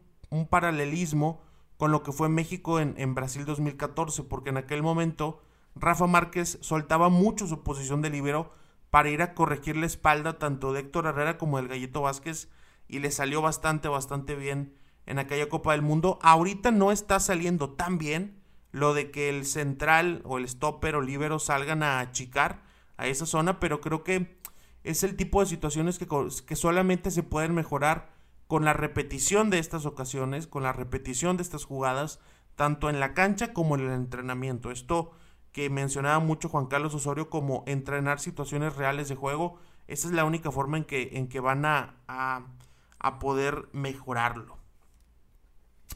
paralelismo 0.49 1.41
con 1.77 1.91
lo 1.91 2.01
que 2.01 2.11
fue 2.11 2.27
México 2.27 2.79
en, 2.79 3.15
Brasil 3.15 3.45
2014, 3.45 4.23
porque 4.23 4.49
en 4.49 4.57
aquel 4.57 4.81
momento 4.81 5.41
Rafa 5.75 6.07
Márquez 6.07 6.57
soltaba 6.61 7.09
mucho 7.09 7.47
su 7.47 7.61
posición 7.61 8.01
de 8.01 8.09
libero 8.09 8.51
para 8.89 9.09
ir 9.09 9.21
a 9.21 9.35
corregir 9.35 9.77
la 9.77 9.85
espalda 9.85 10.39
tanto 10.39 10.73
de 10.73 10.81
Héctor 10.81 11.05
Herrera 11.05 11.37
como 11.37 11.57
del 11.57 11.67
Gallito 11.67 12.01
Vázquez 12.01 12.49
y 12.87 12.99
le 12.99 13.11
salió 13.11 13.41
bastante, 13.41 13.87
bastante 13.89 14.35
bien 14.35 14.75
en 15.05 15.19
aquella 15.19 15.49
Copa 15.49 15.73
del 15.73 15.81
Mundo. 15.81 16.19
Ahorita 16.21 16.71
no 16.71 16.91
está 16.91 17.19
saliendo 17.19 17.71
tan 17.71 17.97
bien 17.97 18.42
lo 18.73 18.93
de 18.93 19.11
que 19.11 19.29
el 19.29 19.45
central 19.45 20.21
o 20.25 20.37
el 20.37 20.49
stopper 20.49 20.95
o 20.95 21.01
libero 21.01 21.39
salgan 21.39 21.81
a 21.81 22.01
achicar 22.01 22.63
a 22.97 23.07
esa 23.07 23.25
zona, 23.25 23.61
pero 23.61 23.79
creo 23.79 24.03
que 24.03 24.37
es 24.83 25.03
el 25.03 25.15
tipo 25.15 25.39
de 25.39 25.45
situaciones 25.45 25.97
que, 25.97 26.07
que 26.45 26.55
solamente 26.57 27.09
se 27.09 27.23
pueden 27.23 27.53
mejorar 27.55 28.11
con 28.47 28.65
la 28.65 28.73
repetición 28.73 29.49
de 29.49 29.59
estas 29.59 29.85
ocasiones, 29.85 30.47
con 30.47 30.63
la 30.63 30.73
repetición 30.73 31.37
de 31.37 31.43
estas 31.43 31.63
jugadas, 31.63 32.19
tanto 32.55 32.89
en 32.89 32.99
la 32.99 33.13
cancha 33.13 33.53
como 33.53 33.75
en 33.75 33.81
el 33.81 33.91
entrenamiento. 33.91 34.69
Esto 34.69 35.13
que 35.53 35.69
mencionaba 35.69 36.19
mucho 36.19 36.49
Juan 36.49 36.65
Carlos 36.65 36.93
Osorio 36.93 37.29
como 37.29 37.63
entrenar 37.67 38.19
situaciones 38.19 38.75
reales 38.75 39.07
de 39.07 39.15
juego, 39.15 39.59
esa 39.87 40.07
es 40.07 40.13
la 40.13 40.25
única 40.25 40.51
forma 40.51 40.77
en 40.77 40.85
que, 40.85 41.11
en 41.13 41.27
que 41.27 41.39
van 41.39 41.65
a, 41.65 41.95
a, 42.07 43.19
poder 43.19 43.69
mejorarlo. 43.73 44.57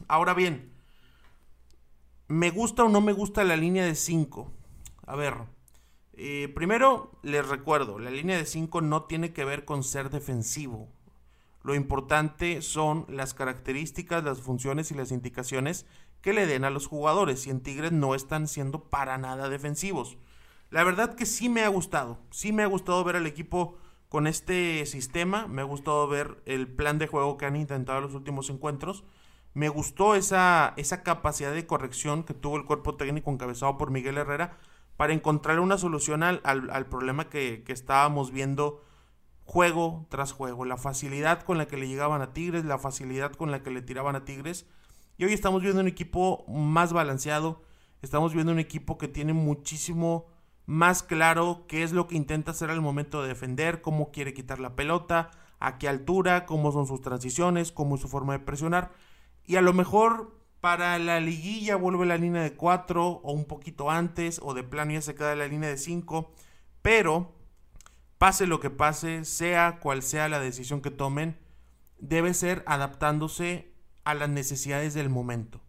Ahora 0.06 0.34
bien, 0.34 0.72
¿me 2.28 2.50
gusta 2.50 2.84
o 2.84 2.88
no 2.88 3.00
me 3.00 3.12
gusta 3.12 3.44
la 3.44 3.56
línea 3.56 3.84
de 3.84 3.94
5? 3.94 4.52
A 5.06 5.16
ver, 5.16 5.34
eh, 6.12 6.52
primero 6.54 7.12
les 7.22 7.46
recuerdo, 7.46 7.98
la 7.98 8.10
línea 8.10 8.36
de 8.36 8.44
5 8.44 8.80
no 8.82 9.04
tiene 9.04 9.32
que 9.32 9.44
ver 9.44 9.64
con 9.64 9.82
ser 9.82 10.10
defensivo. 10.10 10.88
Lo 11.62 11.74
importante 11.74 12.62
son 12.62 13.04
las 13.08 13.34
características, 13.34 14.24
las 14.24 14.40
funciones 14.40 14.90
y 14.90 14.94
las 14.94 15.10
indicaciones 15.10 15.86
que 16.20 16.32
le 16.32 16.46
den 16.46 16.64
a 16.64 16.70
los 16.70 16.86
jugadores. 16.86 17.46
Y 17.46 17.50
en 17.50 17.60
Tigres 17.60 17.92
no 17.92 18.14
están 18.14 18.48
siendo 18.48 18.84
para 18.84 19.18
nada 19.18 19.48
defensivos. 19.48 20.16
La 20.70 20.84
verdad 20.84 21.14
que 21.14 21.26
sí 21.26 21.48
me 21.48 21.62
ha 21.62 21.68
gustado. 21.68 22.18
Sí 22.30 22.52
me 22.52 22.62
ha 22.62 22.66
gustado 22.66 23.02
ver 23.04 23.16
al 23.16 23.26
equipo 23.26 23.76
con 24.08 24.26
este 24.26 24.86
sistema. 24.86 25.46
Me 25.46 25.62
ha 25.62 25.64
gustado 25.64 26.06
ver 26.08 26.42
el 26.46 26.68
plan 26.68 26.98
de 26.98 27.06
juego 27.06 27.36
que 27.36 27.46
han 27.46 27.56
intentado 27.56 27.98
en 27.98 28.04
los 28.04 28.14
últimos 28.14 28.50
encuentros. 28.50 29.04
Me 29.54 29.68
gustó 29.68 30.14
esa, 30.14 30.74
esa 30.76 31.02
capacidad 31.02 31.52
de 31.52 31.66
corrección 31.66 32.24
que 32.24 32.34
tuvo 32.34 32.56
el 32.56 32.64
cuerpo 32.64 32.96
técnico 32.96 33.30
encabezado 33.30 33.76
por 33.78 33.90
Miguel 33.90 34.18
Herrera 34.18 34.56
para 34.96 35.12
encontrar 35.12 35.60
una 35.60 35.78
solución 35.78 36.22
al, 36.22 36.40
al, 36.44 36.86
problema 36.86 37.28
que, 37.28 37.62
que 37.64 37.72
estábamos 37.72 38.30
viendo 38.32 38.84
juego 39.44 40.06
tras 40.10 40.32
juego, 40.32 40.64
la 40.64 40.76
facilidad 40.76 41.42
con 41.42 41.56
la 41.56 41.66
que 41.66 41.76
le 41.76 41.88
llegaban 41.88 42.20
a 42.20 42.32
Tigres, 42.34 42.64
la 42.64 42.78
facilidad 42.78 43.32
con 43.32 43.50
la 43.50 43.62
que 43.62 43.70
le 43.70 43.80
tiraban 43.80 44.16
a 44.16 44.24
Tigres. 44.24 44.66
Y 45.16 45.24
hoy 45.24 45.32
estamos 45.32 45.62
viendo 45.62 45.80
un 45.80 45.88
equipo 45.88 46.44
más 46.48 46.92
balanceado, 46.92 47.62
estamos 48.02 48.34
viendo 48.34 48.52
un 48.52 48.58
equipo 48.58 48.98
que 48.98 49.08
tiene 49.08 49.32
muchísimo 49.32 50.26
más 50.66 51.02
claro 51.02 51.64
qué 51.66 51.82
es 51.82 51.92
lo 51.92 52.06
que 52.06 52.16
intenta 52.16 52.50
hacer 52.50 52.68
al 52.70 52.82
momento 52.82 53.22
de 53.22 53.28
defender, 53.28 53.80
cómo 53.80 54.10
quiere 54.10 54.34
quitar 54.34 54.60
la 54.60 54.76
pelota, 54.76 55.30
a 55.60 55.78
qué 55.78 55.88
altura, 55.88 56.44
cómo 56.44 56.70
son 56.72 56.86
sus 56.86 57.00
transiciones, 57.00 57.72
cómo 57.72 57.94
es 57.94 58.02
su 58.02 58.08
forma 58.08 58.34
de 58.34 58.40
presionar. 58.40 58.92
Y 59.48 59.56
a 59.56 59.62
lo 59.62 59.72
mejor 59.72 60.38
para 60.60 60.98
la 60.98 61.20
liguilla 61.20 61.74
vuelve 61.76 62.04
la 62.04 62.18
línea 62.18 62.42
de 62.42 62.52
4 62.52 63.06
o 63.06 63.32
un 63.32 63.46
poquito 63.46 63.90
antes 63.90 64.40
o 64.42 64.52
de 64.52 64.62
plano 64.62 64.92
ya 64.92 65.00
se 65.00 65.14
queda 65.14 65.34
la 65.34 65.48
línea 65.48 65.70
de 65.70 65.78
5. 65.78 66.30
Pero 66.82 67.32
pase 68.18 68.46
lo 68.46 68.60
que 68.60 68.68
pase, 68.68 69.24
sea 69.24 69.78
cual 69.80 70.02
sea 70.02 70.28
la 70.28 70.38
decisión 70.38 70.82
que 70.82 70.90
tomen, 70.90 71.38
debe 71.98 72.34
ser 72.34 72.62
adaptándose 72.66 73.72
a 74.04 74.12
las 74.12 74.28
necesidades 74.28 74.92
del 74.92 75.08
momento. 75.08 75.62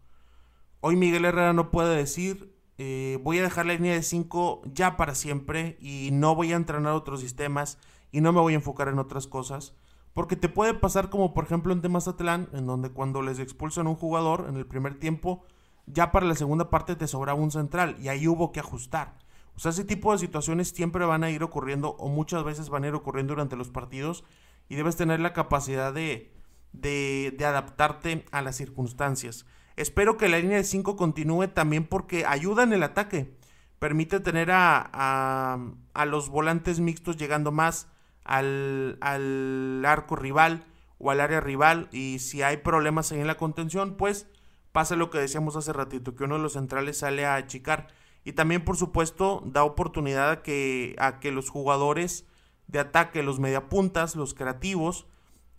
Hoy 0.81 0.97
Miguel 0.97 1.23
Herrera 1.23 1.53
no 1.53 1.71
puede 1.71 1.95
decir, 1.95 2.53
eh, 2.77 3.17
voy 3.23 3.39
a 3.39 3.43
dejar 3.43 3.65
la 3.65 3.75
línea 3.75 3.93
de 3.93 4.03
5 4.03 4.61
ya 4.65 4.97
para 4.97 5.15
siempre 5.15 5.77
y 5.79 6.09
no 6.11 6.35
voy 6.35 6.51
a 6.51 6.57
entrenar 6.57 6.91
otros 6.91 7.21
sistemas 7.21 7.77
y 8.11 8.19
no 8.19 8.33
me 8.33 8.41
voy 8.41 8.53
a 8.53 8.57
enfocar 8.57 8.89
en 8.89 8.99
otras 8.99 9.25
cosas. 9.25 9.73
Porque 10.13 10.35
te 10.35 10.49
puede 10.49 10.73
pasar 10.73 11.09
como 11.09 11.33
por 11.33 11.45
ejemplo 11.45 11.71
en 11.73 11.81
Temazatlán, 11.81 12.49
en 12.53 12.65
donde 12.65 12.89
cuando 12.89 13.21
les 13.21 13.39
expulsan 13.39 13.87
a 13.87 13.91
un 13.91 13.95
jugador 13.95 14.45
en 14.49 14.57
el 14.57 14.65
primer 14.65 14.99
tiempo, 14.99 15.43
ya 15.85 16.11
para 16.11 16.25
la 16.25 16.35
segunda 16.35 16.69
parte 16.69 16.95
te 16.95 17.07
sobraba 17.07 17.39
un 17.39 17.51
central 17.51 17.95
y 17.99 18.09
ahí 18.09 18.27
hubo 18.27 18.51
que 18.51 18.59
ajustar. 18.59 19.17
O 19.55 19.59
sea, 19.59 19.71
ese 19.71 19.83
tipo 19.83 20.11
de 20.11 20.19
situaciones 20.19 20.69
siempre 20.69 21.05
van 21.05 21.23
a 21.23 21.31
ir 21.31 21.43
ocurriendo 21.43 21.89
o 21.99 22.07
muchas 22.07 22.43
veces 22.43 22.69
van 22.69 22.83
a 22.83 22.87
ir 22.87 22.93
ocurriendo 22.93 23.33
durante 23.33 23.57
los 23.57 23.69
partidos 23.69 24.23
y 24.69 24.75
debes 24.75 24.95
tener 24.95 25.19
la 25.19 25.33
capacidad 25.33 25.93
de, 25.93 26.31
de, 26.71 27.45
adaptarte 27.45 28.25
a 28.31 28.41
las 28.41 28.55
circunstancias. 28.55 29.45
Espero 29.75 30.17
que 30.17 30.29
la 30.29 30.39
línea 30.39 30.57
de 30.57 30.63
5 30.63 30.95
continúe 30.95 31.47
también 31.49 31.85
porque 31.85 32.25
ayuda 32.25 32.63
en 32.63 32.73
el 32.73 32.83
ataque. 32.83 33.35
Permite 33.79 34.19
tener 34.19 34.51
a, 34.51 35.59
a, 35.93 36.05
los 36.05 36.29
volantes 36.29 36.79
mixtos 36.79 37.17
llegando 37.17 37.51
más 37.51 37.87
al, 38.29 38.99
al, 39.01 39.83
arco 39.85 40.15
rival 40.15 40.63
o 40.99 41.09
al 41.11 41.19
área 41.19 41.41
rival. 41.41 41.89
Y 41.91 42.19
si 42.19 42.43
hay 42.43 42.57
problemas 42.57 43.11
ahí 43.11 43.19
en 43.19 43.27
la 43.27 43.37
contención, 43.37 43.95
pues 43.95 44.27
pasa 44.71 44.95
lo 44.95 45.09
que 45.09 45.17
decíamos 45.17 45.55
hace 45.55 45.73
ratito, 45.73 46.15
que 46.15 46.23
uno 46.23 46.35
de 46.35 46.43
los 46.43 46.53
centrales 46.53 46.99
sale 46.99 47.25
a 47.25 47.35
achicar. 47.35 47.87
Y 48.23 48.33
también, 48.33 48.63
por 48.63 48.77
supuesto, 48.77 49.41
da 49.45 49.63
oportunidad 49.63 50.29
a 50.29 50.41
que, 50.43 50.95
a 50.99 51.19
que 51.19 51.31
los 51.31 51.49
jugadores 51.49 52.27
de 52.67 52.79
ataque, 52.79 53.23
los 53.23 53.39
mediapuntas, 53.39 54.15
los 54.15 54.35
creativos, 54.35 55.07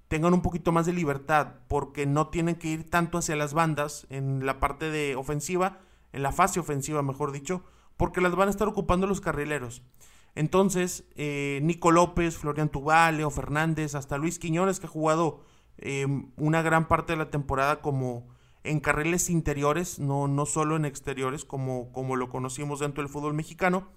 tengan 0.07 0.33
un 0.33 0.43
poquito 0.43 0.71
más 0.71 0.87
de 0.87 0.93
libertad, 0.93 1.55
porque 1.67 2.07
no 2.07 2.29
tienen 2.29 2.55
que 2.55 2.69
ir 2.69 2.89
tanto 2.89 3.19
hacia 3.19 3.35
las 3.35 3.53
bandas 3.53 4.07
en 4.11 4.47
la 4.47 4.61
parte 4.61 4.91
de 4.91 5.17
ofensiva, 5.17 5.79
en 6.13 6.23
la 6.23 6.31
fase 6.31 6.61
ofensiva, 6.61 7.03
mejor 7.03 7.33
dicho, 7.33 7.65
porque 7.97 8.21
las 8.21 8.35
van 8.37 8.49
a 8.49 8.51
estar 8.53 8.69
ocupando 8.69 9.09
los 9.09 9.21
carrileros. 9.21 9.83
Entonces, 10.35 11.05
eh, 11.17 11.61
Nico 11.63 11.91
López, 11.91 12.37
Florian 12.37 12.69
Tubal, 12.69 13.17
Leo 13.17 13.31
Fernández, 13.31 13.95
hasta 13.95 14.19
Luis 14.19 14.39
Quiñones, 14.39 14.81
que 14.81 14.87
ha 14.87 14.91
jugado 14.91 15.45
eh, 15.79 16.07
una 16.37 16.63
gran 16.63 16.89
parte 16.89 17.13
de 17.13 17.19
la 17.19 17.31
temporada 17.31 17.81
como 17.81 18.29
en 18.63 18.81
carriles 18.81 19.31
interiores, 19.31 19.99
no, 19.99 20.29
no 20.29 20.47
solo 20.47 20.77
en 20.77 20.85
exteriores, 20.85 21.45
como, 21.45 21.93
como 21.93 22.17
lo 22.17 22.29
conocimos 22.29 22.81
dentro 22.81 23.03
del 23.03 23.11
fútbol 23.11 23.35
mexicano. 23.35 23.89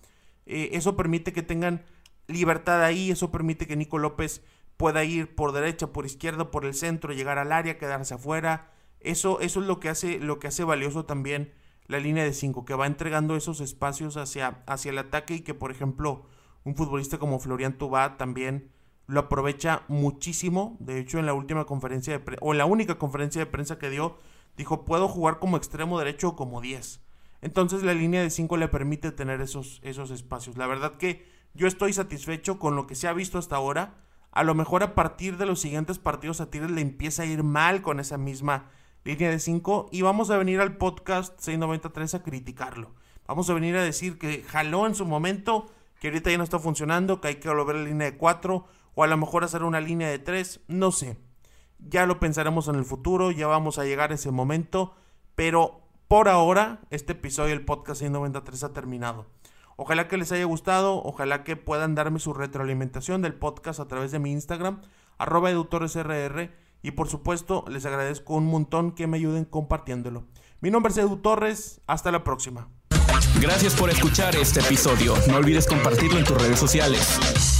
Eh, 0.45 0.69
eso 0.73 0.95
permite 0.95 1.33
que 1.33 1.43
tengan 1.43 1.83
libertad 2.27 2.83
ahí, 2.83 3.11
eso 3.11 3.31
permite 3.31 3.67
que 3.67 3.75
Nico 3.75 3.97
López 3.97 4.41
pueda 4.77 5.03
ir 5.03 5.35
por 5.35 5.51
derecha, 5.51 5.87
por 5.87 6.05
izquierda, 6.05 6.49
por 6.51 6.65
el 6.65 6.73
centro, 6.73 7.13
llegar 7.13 7.37
al 7.37 7.51
área, 7.51 7.77
quedarse 7.77 8.13
afuera. 8.13 8.71
Eso, 8.99 9.39
eso 9.41 9.59
es 9.61 9.67
lo 9.67 9.79
que 9.79 9.89
hace, 9.89 10.19
lo 10.19 10.39
que 10.39 10.47
hace 10.47 10.63
valioso 10.63 11.05
también 11.05 11.51
la 11.87 11.99
línea 11.99 12.23
de 12.23 12.33
5, 12.33 12.65
que 12.65 12.75
va 12.75 12.87
entregando 12.87 13.35
esos 13.35 13.59
espacios 13.61 14.17
hacia, 14.17 14.63
hacia 14.67 14.91
el 14.91 14.97
ataque 14.97 15.35
y 15.35 15.41
que, 15.41 15.53
por 15.53 15.71
ejemplo, 15.71 16.25
un 16.63 16.75
futbolista 16.75 17.17
como 17.17 17.39
Florian 17.39 17.77
Tubá 17.77 18.17
también 18.17 18.71
lo 19.07 19.19
aprovecha 19.19 19.83
muchísimo. 19.87 20.77
De 20.79 20.99
hecho, 20.99 21.19
en 21.19 21.25
la 21.25 21.33
última 21.33 21.65
conferencia 21.65 22.13
de 22.13 22.19
prensa, 22.19 22.43
o 22.43 22.53
en 22.53 22.57
la 22.57 22.65
única 22.65 22.97
conferencia 22.97 23.39
de 23.39 23.45
prensa 23.45 23.77
que 23.77 23.89
dio, 23.89 24.17
dijo, 24.57 24.85
puedo 24.85 25.07
jugar 25.07 25.39
como 25.39 25.57
extremo 25.57 25.99
derecho 25.99 26.29
o 26.29 26.35
como 26.35 26.61
10. 26.61 27.01
Entonces 27.41 27.83
la 27.83 27.93
línea 27.93 28.21
de 28.21 28.29
5 28.29 28.55
le 28.55 28.69
permite 28.69 29.11
tener 29.11 29.41
esos, 29.41 29.81
esos 29.83 30.11
espacios. 30.11 30.57
La 30.57 30.67
verdad 30.67 30.95
que 30.95 31.25
yo 31.53 31.67
estoy 31.67 31.91
satisfecho 31.91 32.57
con 32.57 32.75
lo 32.75 32.87
que 32.87 32.95
se 32.95 33.07
ha 33.07 33.13
visto 33.13 33.37
hasta 33.37 33.57
ahora. 33.57 33.95
A 34.31 34.43
lo 34.43 34.55
mejor 34.55 34.81
a 34.81 34.95
partir 34.95 35.37
de 35.37 35.45
los 35.45 35.59
siguientes 35.59 35.99
partidos 35.99 36.39
a 36.39 36.49
Tigres 36.49 36.71
le 36.71 36.81
empieza 36.81 37.23
a 37.23 37.25
ir 37.25 37.43
mal 37.43 37.81
con 37.81 37.99
esa 37.99 38.17
misma 38.17 38.69
línea 39.03 39.29
de 39.29 39.39
5 39.39 39.89
y 39.91 40.01
vamos 40.01 40.29
a 40.29 40.37
venir 40.37 40.61
al 40.61 40.77
podcast 40.77 41.37
693 41.39 42.15
a 42.15 42.23
criticarlo. 42.23 42.95
Vamos 43.27 43.49
a 43.49 43.53
venir 43.53 43.75
a 43.75 43.83
decir 43.83 44.17
que 44.17 44.43
jaló 44.43 44.87
en 44.87 44.95
su 44.95 45.05
momento, 45.05 45.67
que 45.99 46.07
ahorita 46.07 46.31
ya 46.31 46.37
no 46.37 46.43
está 46.43 46.59
funcionando, 46.59 47.21
que 47.21 47.29
hay 47.29 47.35
que 47.35 47.49
volver 47.49 47.75
a 47.75 47.79
la 47.79 47.85
línea 47.85 48.11
de 48.11 48.17
4 48.17 48.65
o 48.95 49.03
a 49.03 49.07
lo 49.07 49.17
mejor 49.17 49.43
hacer 49.43 49.63
una 49.63 49.81
línea 49.81 50.09
de 50.09 50.19
3, 50.19 50.61
no 50.67 50.91
sé. 50.91 51.17
Ya 51.79 52.05
lo 52.05 52.19
pensaremos 52.19 52.67
en 52.67 52.75
el 52.75 52.85
futuro, 52.85 53.31
ya 53.31 53.47
vamos 53.47 53.77
a 53.77 53.85
llegar 53.85 54.11
a 54.11 54.15
ese 54.15 54.31
momento, 54.31 54.93
pero 55.35 55.81
por 56.07 56.29
ahora 56.29 56.81
este 56.89 57.13
episodio 57.13 57.49
del 57.49 57.65
podcast 57.65 57.99
693 57.99 58.63
ha 58.63 58.73
terminado. 58.73 59.25
Ojalá 59.75 60.07
que 60.07 60.17
les 60.17 60.31
haya 60.31 60.45
gustado, 60.45 61.01
ojalá 61.03 61.43
que 61.43 61.55
puedan 61.55 61.95
darme 61.95 62.19
su 62.19 62.33
retroalimentación 62.33 63.21
del 63.21 63.33
podcast 63.33 63.79
a 63.79 63.87
través 63.87 64.11
de 64.11 64.19
mi 64.19 64.31
Instagram, 64.31 64.81
arroba 65.17 65.49
y 66.83 66.91
por 66.91 67.07
supuesto 67.07 67.65
les 67.67 67.85
agradezco 67.85 68.35
un 68.35 68.45
montón 68.45 68.91
que 68.91 69.07
me 69.07 69.17
ayuden 69.17 69.45
compartiéndolo. 69.45 70.25
Mi 70.61 70.69
nombre 70.69 70.91
es 70.91 70.97
Edu 70.99 71.17
Torres, 71.17 71.81
hasta 71.87 72.11
la 72.11 72.23
próxima. 72.23 72.69
Gracias 73.41 73.73
por 73.73 73.89
escuchar 73.89 74.35
este 74.35 74.59
episodio, 74.59 75.15
no 75.27 75.37
olvides 75.37 75.65
compartirlo 75.65 76.19
en 76.19 76.25
tus 76.25 76.39
redes 76.39 76.59
sociales. 76.59 77.52